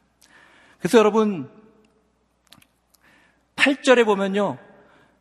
그래서 0.80 0.98
여러분, 0.98 1.50
8절에 3.56 4.06
보면요. 4.06 4.58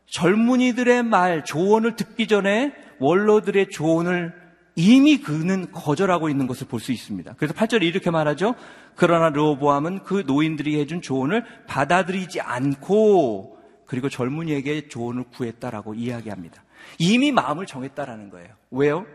젊은이들의 0.07 1.03
말, 1.03 1.45
조언을 1.45 1.95
듣기 1.95 2.27
전에 2.27 2.73
원로들의 2.99 3.69
조언을 3.69 4.33
이미 4.77 5.17
그는 5.17 5.71
거절하고 5.71 6.29
있는 6.29 6.45
것을 6.45 6.67
볼 6.67 6.79
수 6.79 6.91
있습니다. 6.91 7.33
그래서 7.37 7.53
8절에 7.55 7.81
이렇게 7.81 8.11
말하죠. 8.11 8.53
그러나 8.95 9.29
르호보암은 9.29 10.03
그 10.03 10.23
노인들이 10.25 10.79
해준 10.79 11.01
조언을 11.01 11.43
받아들이지 11.65 12.41
않고 12.41 13.57
그리고 13.87 14.07
젊은이에게 14.07 14.87
조언을 14.87 15.23
구했다라고 15.33 15.95
이야기합니다. 15.95 16.63
이미 16.99 17.31
마음을 17.31 17.65
정했다라는 17.65 18.29
거예요. 18.29 18.49
왜요? 18.69 19.07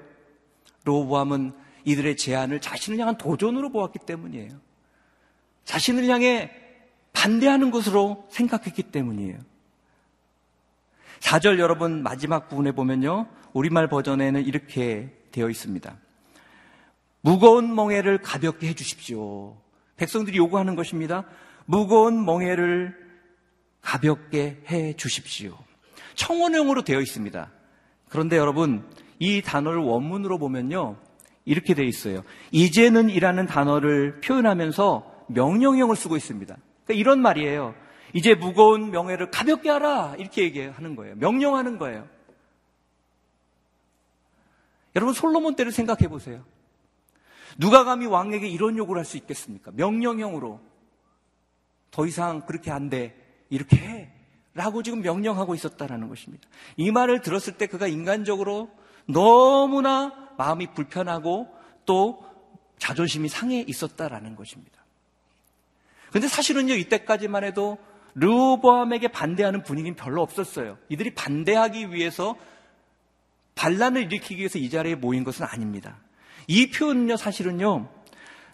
로보암은 0.84 1.52
이들의 1.84 2.16
제안을 2.16 2.60
자신을 2.60 2.98
향한 2.98 3.16
도전으로 3.16 3.70
보았기 3.70 4.00
때문이에요. 4.00 4.50
자신을 5.64 6.08
향해 6.08 6.50
반대하는 7.12 7.70
것으로 7.70 8.26
생각했기 8.30 8.82
때문이에요. 8.82 9.38
4절 11.20 11.60
여러분 11.60 12.02
마지막 12.02 12.48
부분에 12.48 12.72
보면요. 12.72 13.28
우리말 13.52 13.88
버전에는 13.88 14.44
이렇게 14.44 15.21
되어 15.32 15.48
있습니다. 15.50 15.96
무거운 17.22 17.74
멍해를 17.74 18.18
가볍게 18.18 18.68
해 18.68 18.74
주십시오. 18.74 19.56
백성들이 19.96 20.36
요구하는 20.36 20.76
것입니다. 20.76 21.24
무거운 21.64 22.24
멍해를 22.24 22.96
가볍게 23.80 24.62
해 24.70 24.94
주십시오. 24.94 25.56
청원형으로 26.14 26.82
되어 26.82 27.00
있습니다. 27.00 27.50
그런데 28.08 28.36
여러분, 28.36 28.84
이 29.18 29.42
단어를 29.42 29.80
원문으로 29.80 30.38
보면요. 30.38 30.96
이렇게 31.44 31.74
되어 31.74 31.84
있어요. 31.84 32.22
이제는 32.50 33.10
이라는 33.10 33.46
단어를 33.46 34.20
표현하면서 34.20 35.26
명령형을 35.28 35.96
쓰고 35.96 36.16
있습니다. 36.16 36.56
그러니까 36.84 37.00
이런 37.00 37.20
말이에요. 37.22 37.74
이제 38.12 38.34
무거운 38.34 38.90
명예를 38.90 39.30
가볍게 39.30 39.70
하라. 39.70 40.14
이렇게 40.18 40.42
얘기하는 40.42 40.96
거예요. 40.96 41.14
명령하는 41.16 41.78
거예요. 41.78 42.06
여러분, 44.96 45.14
솔로몬 45.14 45.56
때를 45.56 45.72
생각해 45.72 46.08
보세요. 46.08 46.44
누가 47.58 47.84
감히 47.84 48.06
왕에게 48.06 48.48
이런 48.48 48.76
요구를 48.76 49.00
할 49.00 49.04
수 49.04 49.16
있겠습니까? 49.16 49.70
명령형으로. 49.74 50.60
더 51.90 52.06
이상 52.06 52.46
그렇게 52.46 52.70
안 52.70 52.88
돼. 52.88 53.14
이렇게 53.50 53.76
해. 53.76 54.12
라고 54.54 54.82
지금 54.82 55.00
명령하고 55.00 55.54
있었다라는 55.54 56.08
것입니다. 56.08 56.46
이 56.76 56.90
말을 56.90 57.20
들었을 57.20 57.54
때 57.54 57.66
그가 57.66 57.86
인간적으로 57.86 58.70
너무나 59.06 60.30
마음이 60.36 60.72
불편하고 60.74 61.48
또 61.86 62.24
자존심이 62.78 63.28
상해 63.28 63.64
있었다라는 63.66 64.36
것입니다. 64.36 64.82
근데 66.10 66.28
사실은요, 66.28 66.74
이때까지만 66.74 67.44
해도 67.44 67.78
르호보암에게 68.14 69.08
반대하는 69.08 69.62
분위기는 69.62 69.96
별로 69.96 70.20
없었어요. 70.22 70.76
이들이 70.90 71.14
반대하기 71.14 71.92
위해서 71.92 72.36
반란을 73.54 74.02
일으키기 74.04 74.38
위해서 74.38 74.58
이 74.58 74.70
자리에 74.70 74.94
모인 74.94 75.24
것은 75.24 75.46
아닙니다. 75.46 75.98
이 76.46 76.70
표현은요, 76.70 77.16
사실은요, 77.16 77.88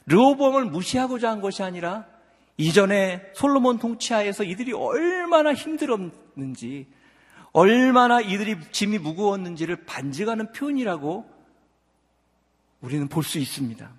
르호보암을 0.07 0.67
무시하고자 0.67 1.31
한 1.31 1.41
것이 1.41 1.63
아니라 1.63 2.07
이전에 2.57 3.23
솔로몬 3.35 3.79
통치하에서 3.79 4.45
이들이 4.45 4.73
얼마나 4.73 5.55
힘들었는지 5.55 6.89
얼마나 7.53 8.21
이들이 8.21 8.57
짐이 8.73 8.99
무거웠는지를 8.99 9.85
반증하는 9.87 10.53
표현이라고 10.53 11.29
우리는 12.81 13.09
볼 13.09 13.23
수 13.25 13.39
있습니다. 13.39 13.91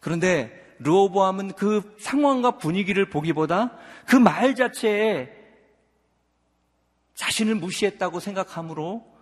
그런데 0.00 0.64
르호보암은 0.80 1.52
그 1.52 1.96
상황과 1.98 2.58
분위기를 2.58 3.08
보기보다 3.08 3.76
그 4.06 4.16
말 4.16 4.54
자체에 4.54 5.30
자신을 7.14 7.54
무시했다고 7.54 8.20
생각하므로 8.20 9.15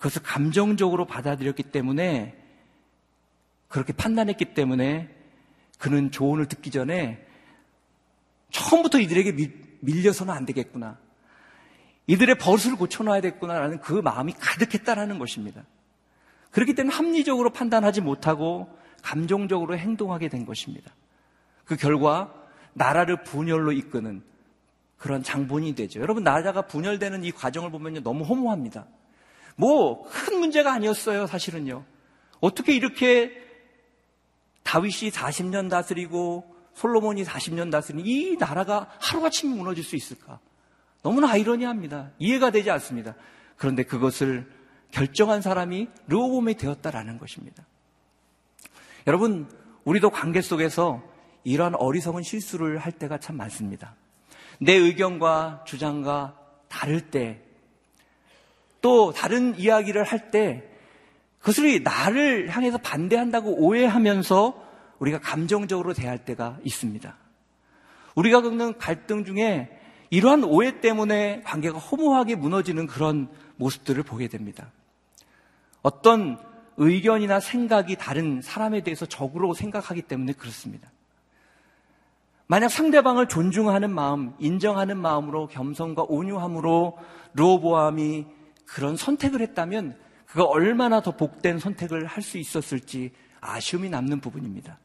그것을 0.00 0.22
감정적으로 0.22 1.04
받아들였기 1.04 1.62
때문에 1.64 2.34
그렇게 3.68 3.92
판단했기 3.92 4.54
때문에 4.54 5.14
그는 5.78 6.10
조언을 6.10 6.46
듣기 6.46 6.70
전에 6.70 7.24
처음부터 8.50 8.98
이들에게 8.98 9.32
밀 9.80 10.02
려서는 10.02 10.32
안 10.32 10.46
되겠구나. 10.46 10.98
이들의 12.06 12.38
버릇을 12.38 12.76
고쳐놔야 12.76 13.20
겠구나라는 13.20 13.80
그 13.80 13.92
마음이 13.92 14.32
가득했다라는 14.32 15.18
것입니다. 15.18 15.64
그렇기 16.50 16.74
때문에 16.74 16.94
합리적으로 16.96 17.50
판단하지 17.50 18.00
못하고 18.00 18.74
감정적으로 19.02 19.76
행동하게 19.76 20.28
된 20.28 20.46
것입니다. 20.46 20.92
그 21.66 21.76
결과 21.76 22.34
나라를 22.72 23.22
분열로 23.22 23.72
이끄는 23.72 24.22
그런 24.96 25.22
장본이 25.22 25.74
되죠. 25.74 26.00
여러분 26.00 26.24
나라가 26.24 26.62
분열되는 26.62 27.22
이 27.22 27.32
과정을 27.32 27.70
보면요 27.70 28.02
너무 28.02 28.24
허무합니다. 28.24 28.86
뭐 29.56 30.04
큰 30.04 30.38
문제가 30.40 30.72
아니었어요 30.72 31.26
사실은요. 31.26 31.84
어떻게 32.40 32.74
이렇게 32.74 33.32
다윗이 34.62 35.10
40년 35.10 35.68
다스리고 35.68 36.54
솔로몬이 36.74 37.24
40년 37.24 37.70
다스리는 37.70 38.06
이 38.06 38.36
나라가 38.36 38.88
하루아침에 39.00 39.54
무너질 39.54 39.84
수 39.84 39.96
있을까? 39.96 40.38
너무나 41.02 41.30
아이러니합니다. 41.30 42.10
이해가 42.18 42.50
되지 42.50 42.70
않습니다. 42.70 43.14
그런데 43.56 43.82
그것을 43.82 44.50
결정한 44.90 45.42
사람이 45.42 45.88
르호봄이 46.08 46.54
되었다라는 46.54 47.18
것입니다. 47.18 47.64
여러분, 49.06 49.50
우리도 49.84 50.10
관계 50.10 50.40
속에서 50.40 51.02
이러한 51.44 51.74
어리석은 51.74 52.22
실수를 52.22 52.78
할 52.78 52.92
때가 52.92 53.18
참 53.18 53.36
많습니다. 53.36 53.94
내 54.60 54.74
의견과 54.74 55.64
주장과 55.66 56.36
다를 56.68 57.10
때, 57.10 57.42
또 58.80 59.12
다른 59.12 59.58
이야기를 59.58 60.04
할 60.04 60.30
때, 60.30 60.64
그것을 61.38 61.82
나를 61.82 62.48
향해서 62.50 62.78
반대한다고 62.78 63.64
오해하면서 63.64 64.70
우리가 64.98 65.18
감정적으로 65.18 65.94
대할 65.94 66.24
때가 66.24 66.58
있습니다. 66.64 67.16
우리가 68.14 68.42
겪는 68.42 68.78
갈등 68.78 69.24
중에 69.24 69.70
이러한 70.10 70.44
오해 70.44 70.80
때문에 70.80 71.42
관계가 71.44 71.78
허무하게 71.78 72.34
무너지는 72.34 72.86
그런 72.86 73.28
모습들을 73.56 74.02
보게 74.02 74.28
됩니다. 74.28 74.70
어떤 75.82 76.38
의견이나 76.76 77.40
생각이 77.40 77.96
다른 77.96 78.42
사람에 78.42 78.82
대해서 78.82 79.06
적으로 79.06 79.54
생각하기 79.54 80.02
때문에 80.02 80.32
그렇습니다. 80.32 80.90
만약 82.46 82.68
상대방을 82.68 83.28
존중하는 83.28 83.90
마음, 83.90 84.34
인정하는 84.40 84.98
마음으로 84.98 85.46
겸손과 85.46 86.06
온유함으로 86.08 86.98
르호보암이 87.34 88.26
그런 88.74 88.96
선택을 88.96 89.40
했다면 89.40 89.96
그가 90.26 90.44
얼마나 90.44 91.00
더 91.00 91.16
복된 91.16 91.58
선택을 91.58 92.06
할 92.06 92.22
수 92.22 92.38
있었을지 92.38 93.10
아쉬움이 93.40 93.90
남는 93.90 94.20
부분입니다. 94.20 94.78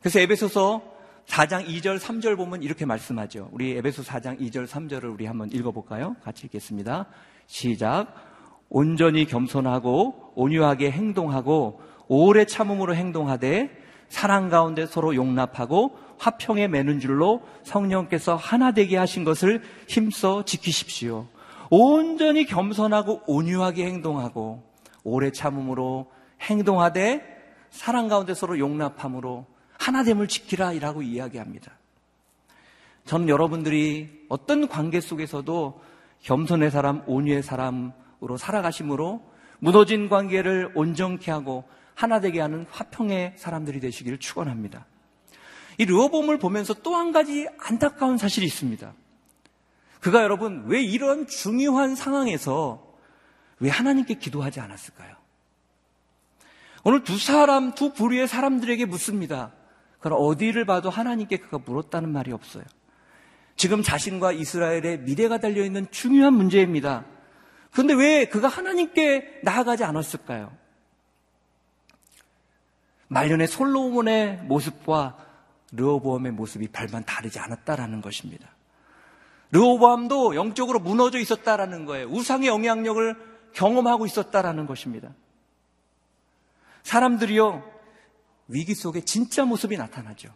그래서 0.00 0.20
에베소서 0.20 0.96
4장 1.26 1.66
2절 1.66 1.98
3절 1.98 2.36
보면 2.36 2.62
이렇게 2.62 2.86
말씀하죠. 2.86 3.48
우리 3.52 3.72
에베소 3.72 4.02
4장 4.02 4.40
2절 4.40 4.66
3절을 4.66 5.12
우리 5.12 5.26
한번 5.26 5.50
읽어볼까요? 5.52 6.16
같이 6.22 6.46
읽겠습니다. 6.46 7.06
시작. 7.46 8.14
온전히 8.68 9.26
겸손하고 9.26 10.32
온유하게 10.34 10.90
행동하고 10.90 11.80
오래 12.08 12.44
참음으로 12.44 12.94
행동하되 12.94 13.70
사랑 14.08 14.48
가운데 14.48 14.86
서로 14.86 15.14
용납하고 15.16 15.98
화평에 16.18 16.68
매는 16.68 17.00
줄로 17.00 17.42
성령께서 17.64 18.36
하나 18.36 18.72
되게 18.72 18.96
하신 18.96 19.24
것을 19.24 19.62
힘써 19.88 20.44
지키십시오. 20.44 21.28
온전히 21.70 22.44
겸손하고 22.44 23.22
온유하게 23.26 23.86
행동하고 23.86 24.62
오래 25.04 25.30
참음으로 25.30 26.10
행동하되 26.40 27.22
사랑 27.70 28.08
가운데 28.08 28.34
서로 28.34 28.58
용납함으로 28.58 29.46
하나됨을 29.78 30.28
지키라 30.28 30.72
이라고 30.72 31.02
이야기합니다. 31.02 31.72
저는 33.04 33.28
여러분들이 33.28 34.26
어떤 34.28 34.68
관계 34.68 35.00
속에서도 35.00 35.80
겸손의 36.22 36.70
사람, 36.70 37.02
온유의 37.06 37.42
사람으로 37.42 38.36
살아가심으로 38.36 39.22
무너진 39.58 40.08
관계를 40.08 40.72
온전케 40.74 41.30
하고 41.30 41.64
하나 41.94 42.20
되게 42.20 42.40
하는 42.40 42.66
화평의 42.70 43.34
사람들이 43.36 43.80
되시기를 43.80 44.18
축원합니다. 44.18 44.86
이 45.78 45.84
르호봄을 45.84 46.38
보면서 46.38 46.74
또 46.74 46.94
한 46.94 47.12
가지 47.12 47.46
안타까운 47.58 48.18
사실이 48.18 48.46
있습니다. 48.46 48.92
그가 50.00 50.22
여러분 50.22 50.64
왜 50.66 50.82
이런 50.82 51.26
중요한 51.26 51.94
상황에서 51.94 52.94
왜 53.58 53.70
하나님께 53.70 54.14
기도하지 54.14 54.60
않았을까요? 54.60 55.16
오늘 56.84 57.02
두 57.02 57.18
사람, 57.18 57.74
두 57.74 57.92
부류의 57.92 58.28
사람들에게 58.28 58.84
묻습니다. 58.84 59.52
그럼 59.98 60.18
어디를 60.20 60.66
봐도 60.66 60.88
하나님께 60.90 61.38
그가 61.38 61.58
물었다는 61.58 62.12
말이 62.12 62.32
없어요. 62.32 62.62
지금 63.56 63.82
자신과 63.82 64.32
이스라엘의 64.32 65.00
미래가 65.00 65.38
달려있는 65.38 65.90
중요한 65.90 66.34
문제입니다. 66.34 67.04
그런데 67.72 67.94
왜 67.94 68.26
그가 68.26 68.48
하나님께 68.48 69.40
나아가지 69.42 69.82
않았을까요? 69.84 70.52
말년의 73.08 73.48
솔로몬의 73.48 74.42
모습과 74.44 75.16
르호보암의 75.72 76.32
모습이 76.32 76.68
별반 76.68 77.04
다르지 77.04 77.38
않았다라는 77.38 78.00
것입니다. 78.00 78.55
르호보암도 79.52 80.34
영적으로 80.34 80.78
무너져 80.78 81.18
있었다라는 81.18 81.84
거예요. 81.86 82.08
우상의 82.08 82.48
영향력을 82.48 83.16
경험하고 83.52 84.06
있었다라는 84.06 84.66
것입니다. 84.66 85.14
사람들이요 86.82 87.64
위기 88.48 88.74
속에 88.74 89.00
진짜 89.00 89.44
모습이 89.44 89.76
나타나죠. 89.76 90.28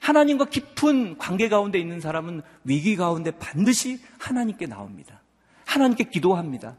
하나님과 0.00 0.46
깊은 0.46 1.18
관계 1.18 1.48
가운데 1.48 1.78
있는 1.78 2.00
사람은 2.00 2.42
위기 2.64 2.96
가운데 2.96 3.30
반드시 3.30 4.00
하나님께 4.18 4.66
나옵니다. 4.66 5.20
하나님께 5.66 6.04
기도합니다. 6.04 6.76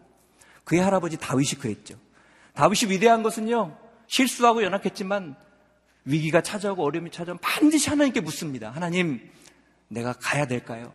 그의 0.66 0.82
할아버지 0.82 1.18
다윗이 1.18 1.52
그랬죠. 1.60 1.96
다윗이 2.54 2.92
위대한 2.92 3.24
것은요, 3.24 3.78
실수하고 4.08 4.64
연약했지만 4.64 5.36
위기가 6.06 6.42
찾아오고 6.42 6.84
어려움이 6.84 7.12
찾아오면 7.12 7.40
반드시 7.42 7.90
하나님께 7.90 8.22
묻습니다. 8.22 8.70
하나님, 8.72 9.32
내가 9.88 10.14
가야 10.14 10.46
될까요? 10.46 10.94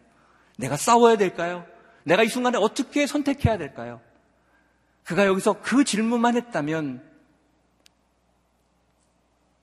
내가 0.58 0.76
싸워야 0.76 1.16
될까요? 1.16 1.64
내가 2.02 2.24
이 2.24 2.28
순간에 2.28 2.58
어떻게 2.58 3.06
선택해야 3.06 3.58
될까요? 3.58 4.00
그가 5.04 5.24
여기서 5.26 5.60
그 5.62 5.84
질문만 5.84 6.36
했다면 6.36 7.02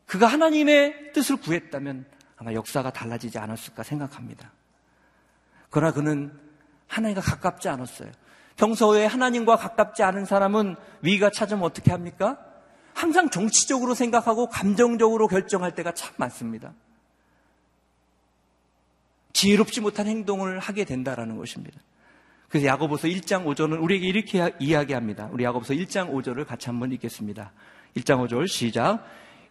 그가 0.05 0.27
하나님의 0.27 1.11
뜻을 1.13 1.35
구했다면 1.37 2.05
아마 2.37 2.53
역사가 2.53 2.91
달라지지 2.91 3.37
않았을까 3.37 3.83
생각합니다. 3.83 4.51
그러나 5.69 5.91
그는 5.91 6.31
하나님과 6.87 7.21
가깝지 7.21 7.67
않았어요. 7.67 8.11
평소에 8.55 9.05
하나님과 9.05 9.57
가깝지 9.57 10.01
않은 10.01 10.23
사람은 10.23 10.77
위기가 11.01 11.29
찾으면 11.29 11.63
어떻게 11.63 11.91
합니까? 11.91 12.39
항상 12.93 13.29
정치적으로 13.29 13.93
생각하고 13.95 14.47
감정적으로 14.47 15.27
결정할 15.27 15.75
때가 15.75 15.91
참 15.91 16.13
많습니다. 16.15 16.73
지혜롭지 19.35 19.81
못한 19.81 20.07
행동을 20.07 20.59
하게 20.59 20.85
된다라는 20.85 21.35
것입니다. 21.35 21.77
그래서 22.47 22.67
야고보서 22.67 23.09
1장 23.09 23.43
5절은 23.43 23.83
우리에게 23.83 24.07
이렇게 24.07 24.53
이야기합니다. 24.59 25.27
우리 25.33 25.43
야고보서 25.43 25.73
1장 25.73 26.09
5절을 26.09 26.45
같이 26.45 26.67
한번 26.67 26.93
읽겠습니다. 26.93 27.51
1장 27.97 28.25
5절 28.25 28.47
시작. 28.47 29.05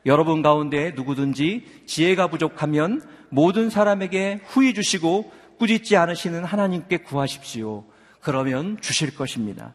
여러분 0.07 0.41
가운데 0.41 0.93
누구든지 0.93 1.83
지혜가 1.85 2.29
부족하면 2.29 3.03
모든 3.29 3.69
사람에게 3.69 4.41
후히 4.47 4.73
주시고 4.73 5.31
꾸짖지 5.59 5.99
않으시는 5.99 6.45
하나님께 6.45 6.99
구하십시오. 6.99 7.85
그러면 8.23 8.79
주실 8.81 9.15
것입니다. 9.15 9.75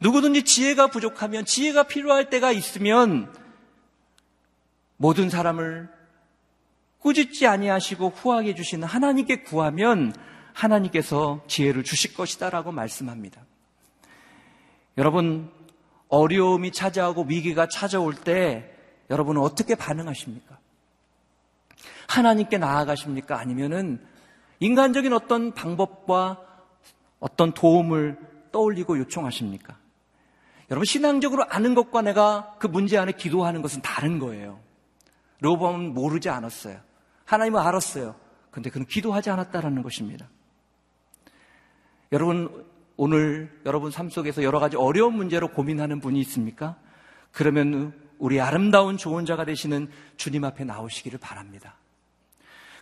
누구든지 0.00 0.42
지혜가 0.42 0.88
부족하면 0.88 1.46
지혜가 1.46 1.84
필요할 1.84 2.28
때가 2.28 2.52
있으면 2.52 3.32
모든 4.98 5.30
사람을 5.30 5.88
꾸짖지 7.00 7.46
아니하시고 7.46 8.10
후하게 8.10 8.54
주시는 8.54 8.86
하나님께 8.86 9.42
구하면 9.42 10.14
하나님께서 10.52 11.42
지혜를 11.46 11.84
주실 11.84 12.14
것이다라고 12.14 12.72
말씀합니다. 12.72 13.42
여러분 14.98 15.50
어려움이 16.08 16.72
찾아오고 16.72 17.24
위기가 17.28 17.68
찾아올 17.68 18.14
때 18.14 18.70
여러분은 19.08 19.40
어떻게 19.40 19.74
반응하십니까? 19.74 20.58
하나님께 22.08 22.58
나아가십니까? 22.58 23.38
아니면은 23.38 24.04
인간적인 24.58 25.12
어떤 25.12 25.52
방법과 25.54 26.40
어떤 27.18 27.52
도움을 27.52 28.18
떠올리고 28.52 28.98
요청하십니까? 28.98 29.78
여러분 30.70 30.84
신앙적으로 30.84 31.44
아는 31.48 31.74
것과 31.74 32.02
내가 32.02 32.56
그 32.58 32.66
문제 32.66 32.98
안에 32.98 33.12
기도하는 33.12 33.62
것은 33.62 33.80
다른 33.82 34.18
거예요. 34.18 34.60
로범은 35.40 35.94
모르지 35.94 36.28
않았어요. 36.28 36.89
하나님은 37.30 37.60
알았어요. 37.60 38.16
근데 38.50 38.70
그는 38.70 38.86
기도하지 38.86 39.30
않았다라는 39.30 39.82
것입니다. 39.82 40.28
여러분 42.10 42.66
오늘 42.96 43.56
여러분 43.64 43.92
삶 43.92 44.10
속에서 44.10 44.42
여러 44.42 44.58
가지 44.58 44.76
어려운 44.76 45.14
문제로 45.14 45.46
고민하는 45.46 46.00
분이 46.00 46.18
있습니까? 46.22 46.76
그러면 47.30 47.94
우리 48.18 48.40
아름다운 48.40 48.96
조언자가 48.96 49.44
되시는 49.44 49.88
주님 50.16 50.42
앞에 50.42 50.64
나오시기를 50.64 51.20
바랍니다. 51.20 51.76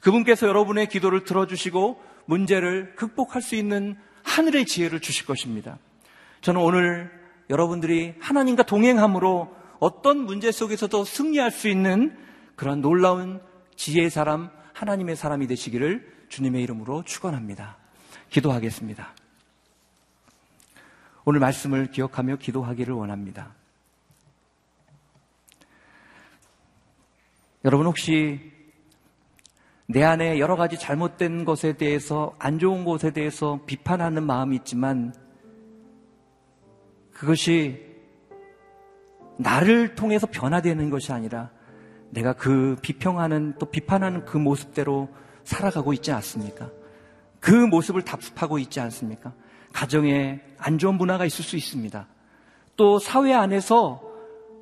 그분께서 0.00 0.48
여러분의 0.48 0.88
기도를 0.88 1.24
들어주시고 1.24 2.02
문제를 2.24 2.94
극복할 2.96 3.42
수 3.42 3.54
있는 3.54 3.98
하늘의 4.22 4.64
지혜를 4.64 5.00
주실 5.00 5.26
것입니다. 5.26 5.78
저는 6.40 6.58
오늘 6.62 7.10
여러분들이 7.50 8.14
하나님과 8.18 8.62
동행함으로 8.62 9.54
어떤 9.78 10.24
문제 10.24 10.50
속에서도 10.50 11.04
승리할 11.04 11.50
수 11.50 11.68
있는 11.68 12.16
그런 12.56 12.80
놀라운 12.80 13.40
지혜의 13.78 14.10
사람, 14.10 14.50
하나님의 14.72 15.14
사람이 15.14 15.46
되시기를 15.46 16.26
주님의 16.28 16.64
이름으로 16.64 17.04
축원합니다. 17.04 17.76
기도하겠습니다. 18.28 19.14
오늘 21.24 21.38
말씀을 21.38 21.92
기억하며 21.92 22.38
기도하기를 22.38 22.92
원합니다. 22.92 23.54
여러분 27.64 27.86
혹시 27.86 28.52
내 29.86 30.02
안에 30.02 30.40
여러 30.40 30.56
가지 30.56 30.76
잘못된 30.76 31.44
것에 31.44 31.74
대해서 31.74 32.34
안 32.40 32.58
좋은 32.58 32.84
것에 32.84 33.12
대해서 33.12 33.60
비판하는 33.64 34.24
마음이 34.24 34.56
있지만 34.56 35.14
그것이 37.12 37.86
나를 39.38 39.94
통해서 39.94 40.26
변화되는 40.26 40.90
것이 40.90 41.12
아니라 41.12 41.56
내가 42.10 42.32
그 42.32 42.76
비평하는 42.82 43.54
또 43.58 43.66
비판하는 43.66 44.24
그 44.24 44.36
모습대로 44.36 45.08
살아가고 45.44 45.92
있지 45.92 46.12
않습니까? 46.12 46.70
그 47.40 47.52
모습을 47.52 48.02
답습하고 48.02 48.58
있지 48.58 48.80
않습니까? 48.80 49.32
가정에 49.72 50.40
안 50.58 50.78
좋은 50.78 50.96
문화가 50.96 51.24
있을 51.24 51.44
수 51.44 51.56
있습니다. 51.56 52.06
또 52.76 52.98
사회 52.98 53.32
안에서 53.32 54.02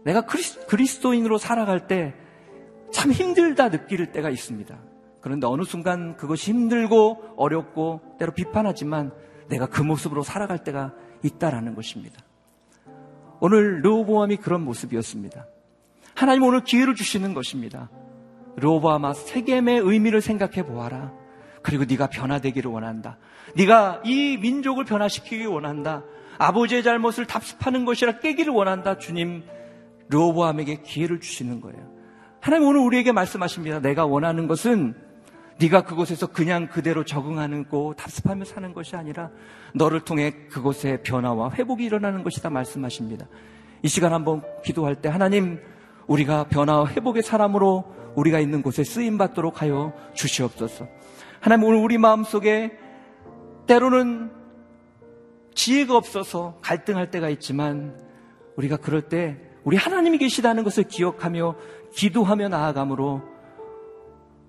내가 0.04 0.22
그리스, 0.22 1.00
도인으로 1.00 1.38
살아갈 1.38 1.86
때 1.86 2.14
참 2.96 3.12
힘들다 3.12 3.70
느낄 3.70 4.10
때가 4.12 4.30
있습니다. 4.30 4.78
그런데 5.20 5.46
어느 5.46 5.64
순간 5.64 6.16
그것이 6.16 6.52
힘들고 6.52 7.34
어렵고 7.36 8.16
때로 8.18 8.32
비판하지만 8.32 9.12
내가 9.48 9.66
그 9.66 9.82
모습으로 9.82 10.22
살아갈 10.22 10.62
때가 10.62 10.94
있다라는 11.22 11.74
것입니다. 11.74 12.22
오늘 13.40 13.82
르호보암이 13.82 14.36
그런 14.38 14.62
모습이었습니다. 14.64 15.46
하나님 16.16 16.44
오늘 16.44 16.64
기회를 16.64 16.94
주시는 16.94 17.34
것입니다. 17.34 17.90
르호보암아 18.56 19.12
세겜의 19.12 19.80
의미를 19.80 20.22
생각해 20.22 20.64
보아라. 20.64 21.12
그리고 21.62 21.84
네가 21.84 22.08
변화되기를 22.08 22.70
원한다. 22.70 23.18
네가 23.54 24.00
이 24.04 24.38
민족을 24.38 24.84
변화시키기 24.84 25.44
원한다. 25.44 26.04
아버지의 26.38 26.82
잘못을 26.82 27.26
답습하는 27.26 27.84
것이라 27.84 28.20
깨기를 28.20 28.52
원한다. 28.52 28.96
주님 28.96 29.44
르호보암에게 30.08 30.82
기회를 30.82 31.20
주시는 31.20 31.60
거예요. 31.60 31.86
하나님 32.40 32.68
오늘 32.68 32.80
우리에게 32.80 33.12
말씀하십니다. 33.12 33.80
내가 33.80 34.06
원하는 34.06 34.46
것은 34.46 34.94
네가 35.58 35.82
그곳에서 35.82 36.28
그냥 36.28 36.68
그대로 36.68 37.04
적응하는 37.04 37.68
거 37.68 37.94
답습하며 37.96 38.44
사는 38.44 38.72
것이 38.72 38.96
아니라 38.96 39.30
너를 39.74 40.00
통해 40.00 40.32
그곳에 40.50 41.02
변화와 41.02 41.52
회복이 41.52 41.84
일어나는 41.84 42.22
것이다 42.22 42.48
말씀하십니다. 42.48 43.26
이 43.82 43.88
시간 43.88 44.14
한번 44.14 44.42
기도할 44.64 44.96
때 44.96 45.08
하나님 45.08 45.58
우리가 46.06 46.44
변화와 46.44 46.88
회복의 46.88 47.22
사람으로 47.22 47.84
우리가 48.14 48.40
있는 48.40 48.62
곳에 48.62 48.84
쓰임 48.84 49.18
받도록 49.18 49.62
하여 49.62 49.92
주시옵소서. 50.14 50.86
하나님 51.40 51.64
오늘 51.66 51.78
우리 51.78 51.98
마음 51.98 52.24
속에 52.24 52.72
때로는 53.66 54.30
지혜가 55.54 55.96
없어서 55.96 56.58
갈등할 56.62 57.10
때가 57.10 57.28
있지만 57.30 57.98
우리가 58.56 58.76
그럴 58.76 59.02
때 59.02 59.38
우리 59.64 59.76
하나님이 59.76 60.18
계시다는 60.18 60.64
것을 60.64 60.84
기억하며 60.84 61.56
기도하며 61.94 62.48
나아감으로 62.48 63.22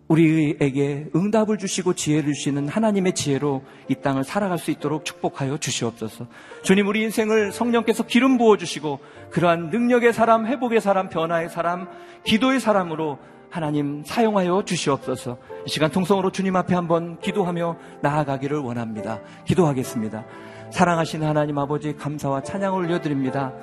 우리에게 0.07 1.07
응답을 1.15 1.57
주시고 1.57 1.93
지혜를 1.93 2.33
주시는 2.33 2.67
하나님의 2.69 3.13
지혜로 3.13 3.63
이 3.89 3.95
땅을 3.95 4.23
살아갈 4.23 4.57
수 4.57 4.71
있도록 4.71 5.03
축복하여 5.03 5.57
주시옵소서. 5.57 6.27
주님, 6.63 6.87
우리 6.87 7.01
인생을 7.03 7.51
성령께서 7.51 8.05
기름 8.05 8.37
부어 8.37 8.57
주시고 8.57 8.99
그러한 9.31 9.69
능력의 9.69 10.13
사람, 10.13 10.45
회복의 10.47 10.79
사람, 10.81 11.09
변화의 11.09 11.49
사람, 11.49 11.87
기도의 12.23 12.59
사람으로 12.59 13.19
하나님 13.49 14.03
사용하여 14.05 14.63
주시옵소서. 14.65 15.37
이 15.65 15.69
시간 15.69 15.91
통성으로 15.91 16.31
주님 16.31 16.55
앞에 16.55 16.75
한번 16.75 17.19
기도하며 17.19 17.77
나아가기를 18.01 18.57
원합니다. 18.57 19.21
기도하겠습니다. 19.45 20.25
사랑하신 20.71 21.23
하나님 21.23 21.57
아버지 21.57 21.95
감사와 21.95 22.43
찬양을 22.43 22.85
올려드립니다. 22.85 23.53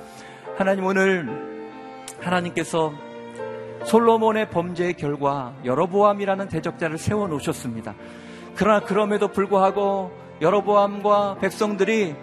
하나님 0.56 0.84
오늘 0.84 1.28
하나님께서 2.20 2.92
솔로몬의 3.84 4.50
범죄의 4.50 4.94
결과 4.94 5.54
여러보암이라는 5.64 6.48
대적자를 6.48 6.98
세워 6.98 7.28
놓으셨습니다. 7.28 7.94
그러나 8.54 8.80
그럼에도 8.80 9.28
불구하고 9.28 10.10
여러보암과 10.40 11.38
백성들이 11.40 12.14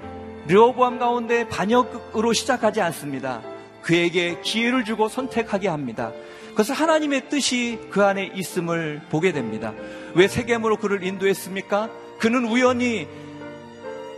르호보암 0.47 0.99
가운데 0.99 1.47
반역으로 1.47 2.33
시작하지 2.33 2.81
않습니다. 2.81 3.41
그에게 3.81 4.39
기회를 4.41 4.85
주고 4.85 5.07
선택하게 5.07 5.67
합니다. 5.67 6.11
그래서 6.53 6.73
하나님의 6.73 7.29
뜻이 7.29 7.79
그 7.89 8.03
안에 8.03 8.31
있음을 8.35 9.01
보게 9.09 9.31
됩니다. 9.31 9.73
왜 10.15 10.27
세겜으로 10.27 10.77
그를 10.77 11.03
인도했습니까? 11.03 11.89
그는 12.19 12.45
우연히 12.45 13.07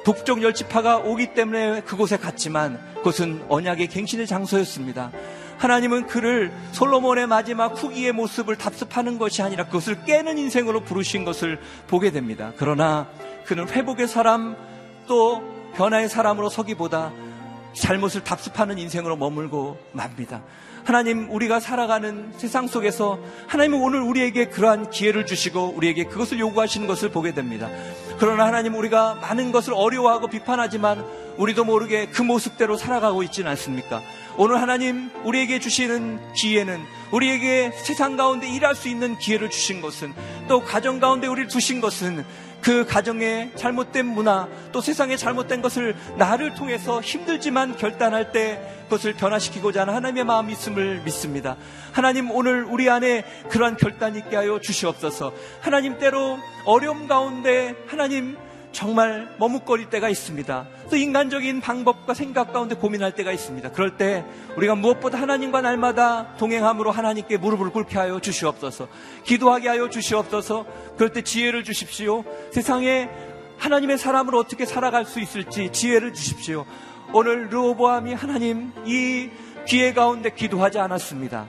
북쪽 0.03 0.41
열지파가 0.41 0.97
오기 0.97 1.33
때문에 1.33 1.81
그곳에 1.81 2.17
갔지만 2.17 2.79
그것은 2.95 3.43
언약의 3.47 3.87
갱신의 3.87 4.27
장소였습니다. 4.27 5.11
하나님은 5.63 6.07
그를 6.07 6.51
솔로몬의 6.73 7.27
마지막 7.27 7.81
후기의 7.81 8.11
모습을 8.11 8.57
답습하는 8.57 9.17
것이 9.17 9.41
아니라 9.41 9.65
그것을 9.65 10.03
깨는 10.03 10.37
인생으로 10.37 10.81
부르신 10.81 11.23
것을 11.23 11.57
보게 11.87 12.11
됩니다. 12.11 12.51
그러나 12.57 13.07
그는 13.45 13.69
회복의 13.69 14.09
사람 14.09 14.57
또 15.07 15.41
변화의 15.75 16.09
사람으로 16.09 16.49
서기보다 16.49 17.13
잘못을 17.73 18.25
답습하는 18.25 18.77
인생으로 18.77 19.15
머물고 19.15 19.77
맙니다. 19.93 20.43
하나님, 20.85 21.29
우리가 21.31 21.59
살아가는 21.59 22.33
세상 22.37 22.67
속에서 22.67 23.17
하나님은 23.47 23.79
오늘 23.81 24.01
우리에게 24.01 24.49
그러한 24.49 24.89
기회를 24.89 25.25
주시고 25.25 25.73
우리에게 25.77 26.05
그것을 26.05 26.39
요구하시는 26.39 26.87
것을 26.87 27.09
보게 27.09 27.33
됩니다. 27.33 27.69
그러나 28.19 28.45
하나님, 28.45 28.75
우리가 28.75 29.15
많은 29.15 29.51
것을 29.51 29.73
어려워하고 29.73 30.27
비판하지만 30.27 31.03
우리도 31.37 31.63
모르게 31.63 32.07
그 32.07 32.21
모습대로 32.21 32.77
살아가고 32.77 33.23
있지는 33.23 33.49
않습니까? 33.51 34.01
오늘 34.37 34.61
하나님 34.61 35.09
우리에게 35.23 35.59
주시는 35.59 36.33
기회는 36.33 36.81
우리에게 37.11 37.71
세상 37.75 38.17
가운데 38.17 38.47
일할 38.47 38.75
수 38.75 38.89
있는 38.89 39.17
기회를 39.17 39.49
주신 39.49 39.81
것은 39.81 40.13
또 40.47 40.61
가정 40.61 40.99
가운데 40.99 41.27
우리를 41.27 41.47
두신 41.49 41.81
것은 41.81 42.25
그 42.63 42.85
가정의 42.85 43.51
잘못된 43.55 44.05
문화 44.05 44.47
또 44.71 44.79
세상의 44.79 45.17
잘못된 45.17 45.61
것을 45.61 45.95
나를 46.17 46.53
통해서 46.53 47.01
힘들지만 47.01 47.75
결단할 47.75 48.31
때 48.31 48.59
그것을 48.85 49.13
변화시키고자 49.13 49.81
하는 49.81 49.93
하나님의 49.93 50.23
마음이 50.23 50.53
있음을 50.53 51.01
믿습니다. 51.03 51.57
하나님 51.91 52.31
오늘 52.31 52.63
우리 52.63 52.89
안에 52.89 53.25
그러한 53.49 53.75
결단 53.75 54.15
있게 54.15 54.37
하여 54.37 54.59
주시옵소서. 54.61 55.33
하나님 55.59 55.99
때로 55.99 56.39
어려움 56.65 57.07
가운데 57.07 57.75
하나님 57.87 58.37
정말 58.71 59.27
머뭇거릴 59.39 59.89
때가 59.89 60.09
있습니다. 60.09 60.65
또 60.93 60.97
인간적인 60.97 61.59
방법과 61.59 62.13
생각 62.13 62.53
가운데 62.53 62.75
고민할 62.75 63.15
때가 63.15 63.31
있습니다. 63.31 63.71
그럴 63.71 63.97
때 63.97 64.23
우리가 64.57 64.75
무엇보다 64.75 65.19
하나님과 65.19 65.61
날마다 65.61 66.37
동행함으로 66.37 66.91
하나님께 66.91 67.37
무릎을 67.37 67.71
꿇게 67.71 67.97
하여 67.97 68.19
주시옵소서. 68.19 68.87
기도하게 69.23 69.69
하여 69.69 69.89
주시옵소서. 69.89 70.67
그럴 70.95 71.11
때 71.11 71.23
지혜를 71.23 71.63
주십시오. 71.63 72.23
세상에 72.51 73.09
하나님의 73.57 73.97
사람을 73.97 74.35
어떻게 74.35 74.67
살아갈 74.67 75.05
수 75.05 75.19
있을지 75.19 75.71
지혜를 75.71 76.13
주십시오. 76.13 76.63
오늘 77.11 77.49
르호보암이 77.49 78.13
하나님 78.13 78.71
이 78.85 79.31
기회 79.65 79.93
가운데 79.93 80.29
기도하지 80.29 80.77
않았습니다. 80.77 81.47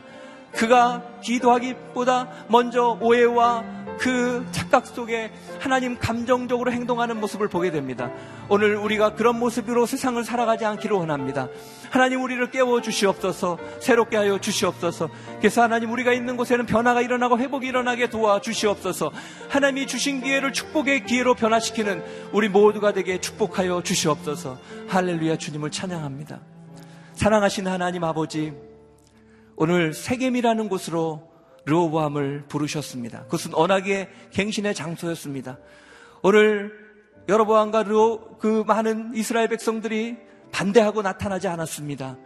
그가 0.54 1.02
기도하기보다 1.22 2.46
먼저 2.48 2.98
오해와 3.00 3.64
그 3.98 4.44
착각 4.50 4.86
속에 4.86 5.30
하나님 5.60 5.98
감정적으로 5.98 6.72
행동하는 6.72 7.20
모습을 7.20 7.48
보게 7.48 7.70
됩니다. 7.70 8.10
오늘 8.48 8.76
우리가 8.76 9.14
그런 9.14 9.38
모습으로 9.38 9.86
세상을 9.86 10.22
살아가지 10.24 10.64
않기를 10.64 10.96
원합니다. 10.96 11.48
하나님 11.90 12.22
우리를 12.22 12.50
깨워 12.50 12.80
주시옵소서, 12.80 13.58
새롭게 13.80 14.16
하여 14.16 14.38
주시옵소서. 14.38 15.08
그래서 15.38 15.62
하나님 15.62 15.92
우리가 15.92 16.12
있는 16.12 16.36
곳에는 16.36 16.66
변화가 16.66 17.02
일어나고 17.02 17.38
회복이 17.38 17.66
일어나게 17.66 18.10
도와 18.10 18.40
주시옵소서. 18.40 19.12
하나님이 19.48 19.86
주신 19.86 20.22
기회를 20.22 20.52
축복의 20.52 21.04
기회로 21.06 21.34
변화시키는 21.34 22.02
우리 22.32 22.48
모두가 22.48 22.92
되게 22.92 23.20
축복하여 23.20 23.82
주시옵소서. 23.82 24.58
할렐루야 24.88 25.36
주님을 25.36 25.70
찬양합니다. 25.70 26.40
사랑하신 27.14 27.68
하나님 27.68 28.02
아버지, 28.02 28.52
오늘 29.56 29.92
세겜이라는 29.92 30.68
곳으로 30.68 31.30
르호보암을 31.66 32.46
부르셨습니다. 32.48 33.24
그것은 33.24 33.54
언약의 33.54 34.08
갱신의 34.30 34.74
장소였습니다. 34.74 35.58
오늘 36.22 36.72
여러보암과 37.28 37.84
르호 37.84 38.38
그 38.38 38.64
많은 38.66 39.12
이스라엘 39.14 39.48
백성들이 39.48 40.16
반대하고 40.52 41.02
나타나지 41.02 41.48
않았습니다. 41.48 42.18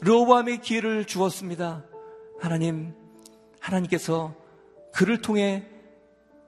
르호보암의 0.00 0.60
기회를 0.60 1.04
주었습니다. 1.04 1.84
하나님, 2.40 2.94
하나님께서 3.60 4.34
그를 4.92 5.20
통해 5.20 5.66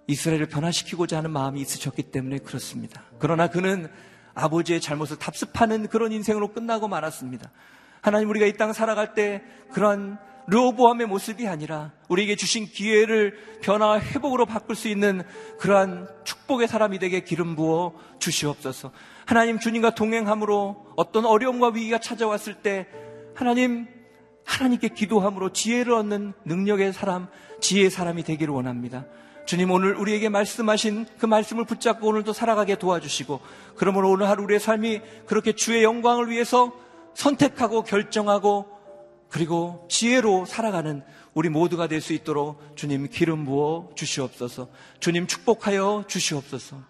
이스라엘을 0.06 0.46
변화시키고자 0.46 1.18
하는 1.18 1.30
마음이 1.30 1.60
있으셨기 1.60 2.04
때문에 2.04 2.38
그렇습니다. 2.38 3.02
그러나 3.18 3.48
그는 3.48 3.90
아버지의 4.34 4.80
잘못을 4.80 5.18
답습하는 5.18 5.88
그런 5.88 6.12
인생으로 6.12 6.52
끝나고 6.52 6.88
말았습니다. 6.88 7.50
하나님 8.00 8.28
우리가 8.30 8.46
이 8.46 8.52
땅 8.52 8.72
살아갈 8.72 9.14
때 9.14 9.42
그런 9.72 10.18
르호보암의 10.48 11.06
모습이 11.06 11.46
아니라 11.46 11.92
우리에게 12.08 12.34
주신 12.34 12.66
기회를 12.66 13.38
변화 13.60 14.00
회복으로 14.00 14.46
바꿀 14.46 14.76
수 14.76 14.88
있는 14.88 15.22
그러한 15.58 16.08
축복의 16.24 16.68
사람이 16.68 16.98
되게 16.98 17.20
기름 17.20 17.54
부어 17.54 17.92
주시옵소서. 18.18 18.90
하나님 19.26 19.58
주님과 19.58 19.94
동행함으로 19.94 20.86
어떤 20.96 21.26
어려움과 21.26 21.68
위기가 21.68 21.98
찾아왔을 21.98 22.54
때 22.54 22.86
하나님 23.34 23.86
하나님께 24.46 24.88
기도함으로 24.88 25.52
지혜를 25.52 25.92
얻는 25.92 26.32
능력의 26.46 26.94
사람, 26.94 27.28
지혜의 27.60 27.90
사람이 27.90 28.22
되기를 28.22 28.52
원합니다. 28.54 29.04
주님 29.44 29.70
오늘 29.70 29.94
우리에게 29.94 30.30
말씀하신 30.30 31.06
그 31.18 31.26
말씀을 31.26 31.64
붙잡고 31.66 32.06
오늘도 32.06 32.32
살아가게 32.32 32.76
도와주시고 32.76 33.40
그러므로 33.76 34.10
오늘 34.10 34.28
하루 34.28 34.44
우리의 34.44 34.60
삶이 34.60 35.00
그렇게 35.26 35.52
주의 35.52 35.82
영광을 35.84 36.30
위해서 36.30 36.72
선택하고 37.18 37.82
결정하고 37.82 38.68
그리고 39.28 39.86
지혜로 39.90 40.46
살아가는 40.46 41.02
우리 41.34 41.48
모두가 41.48 41.88
될 41.88 42.00
수 42.00 42.12
있도록 42.12 42.76
주님 42.76 43.08
기름 43.08 43.44
부어 43.44 43.90
주시옵소서. 43.96 44.68
주님 45.00 45.26
축복하여 45.26 46.04
주시옵소서. 46.06 46.80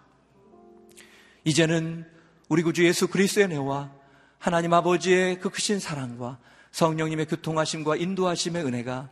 이제는 1.44 2.06
우리 2.50 2.62
구주 2.62 2.84
예수 2.84 3.08
그리스도의 3.08 3.48
내와 3.48 3.90
하나님 4.38 4.74
아버지의 4.74 5.40
그 5.40 5.48
크신 5.48 5.80
사랑과 5.80 6.38
성령님의 6.72 7.24
교통하심과 7.26 7.96
인도하심의 7.96 8.64
은혜가 8.66 9.08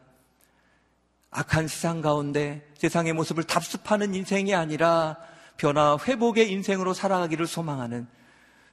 악한 1.31 1.69
세상 1.69 2.03
가운데 2.03 2.69
세상의 2.77 3.15
모습을 3.15 3.45
답습하는 3.45 4.15
인생이 4.15 4.55
아니라 4.55 5.17
변화 5.57 5.97
회복의 5.97 6.53
인생으로 6.53 6.93
살아가기를 6.93 7.47
소망하는 7.47 8.07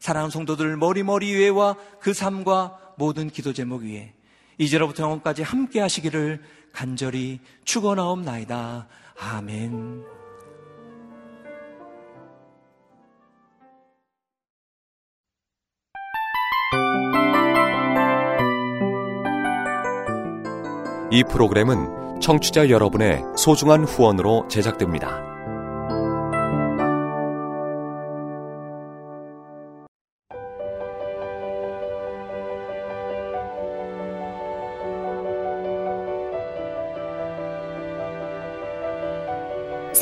사랑하는 0.03 0.31
성도들 0.31 0.75
머리머리 0.75 1.33
위에와 1.33 1.77
그 2.01 2.13
삶과 2.13 2.77
모든 2.97 3.29
기도 3.29 3.53
제목 3.53 3.83
위에 3.83 4.13
이제로부터 4.57 5.03
영원까지 5.03 5.43
함께 5.43 5.79
하시기를 5.79 6.41
간절히 6.73 7.39
축원하옵나이다. 7.63 8.89
아멘. 9.17 10.03
이 21.11 21.23
프로그램은 21.31 22.19
청취자 22.19 22.69
여러분의 22.69 23.21
소중한 23.37 23.85
후원으로 23.85 24.49
제작됩니다. 24.49 25.32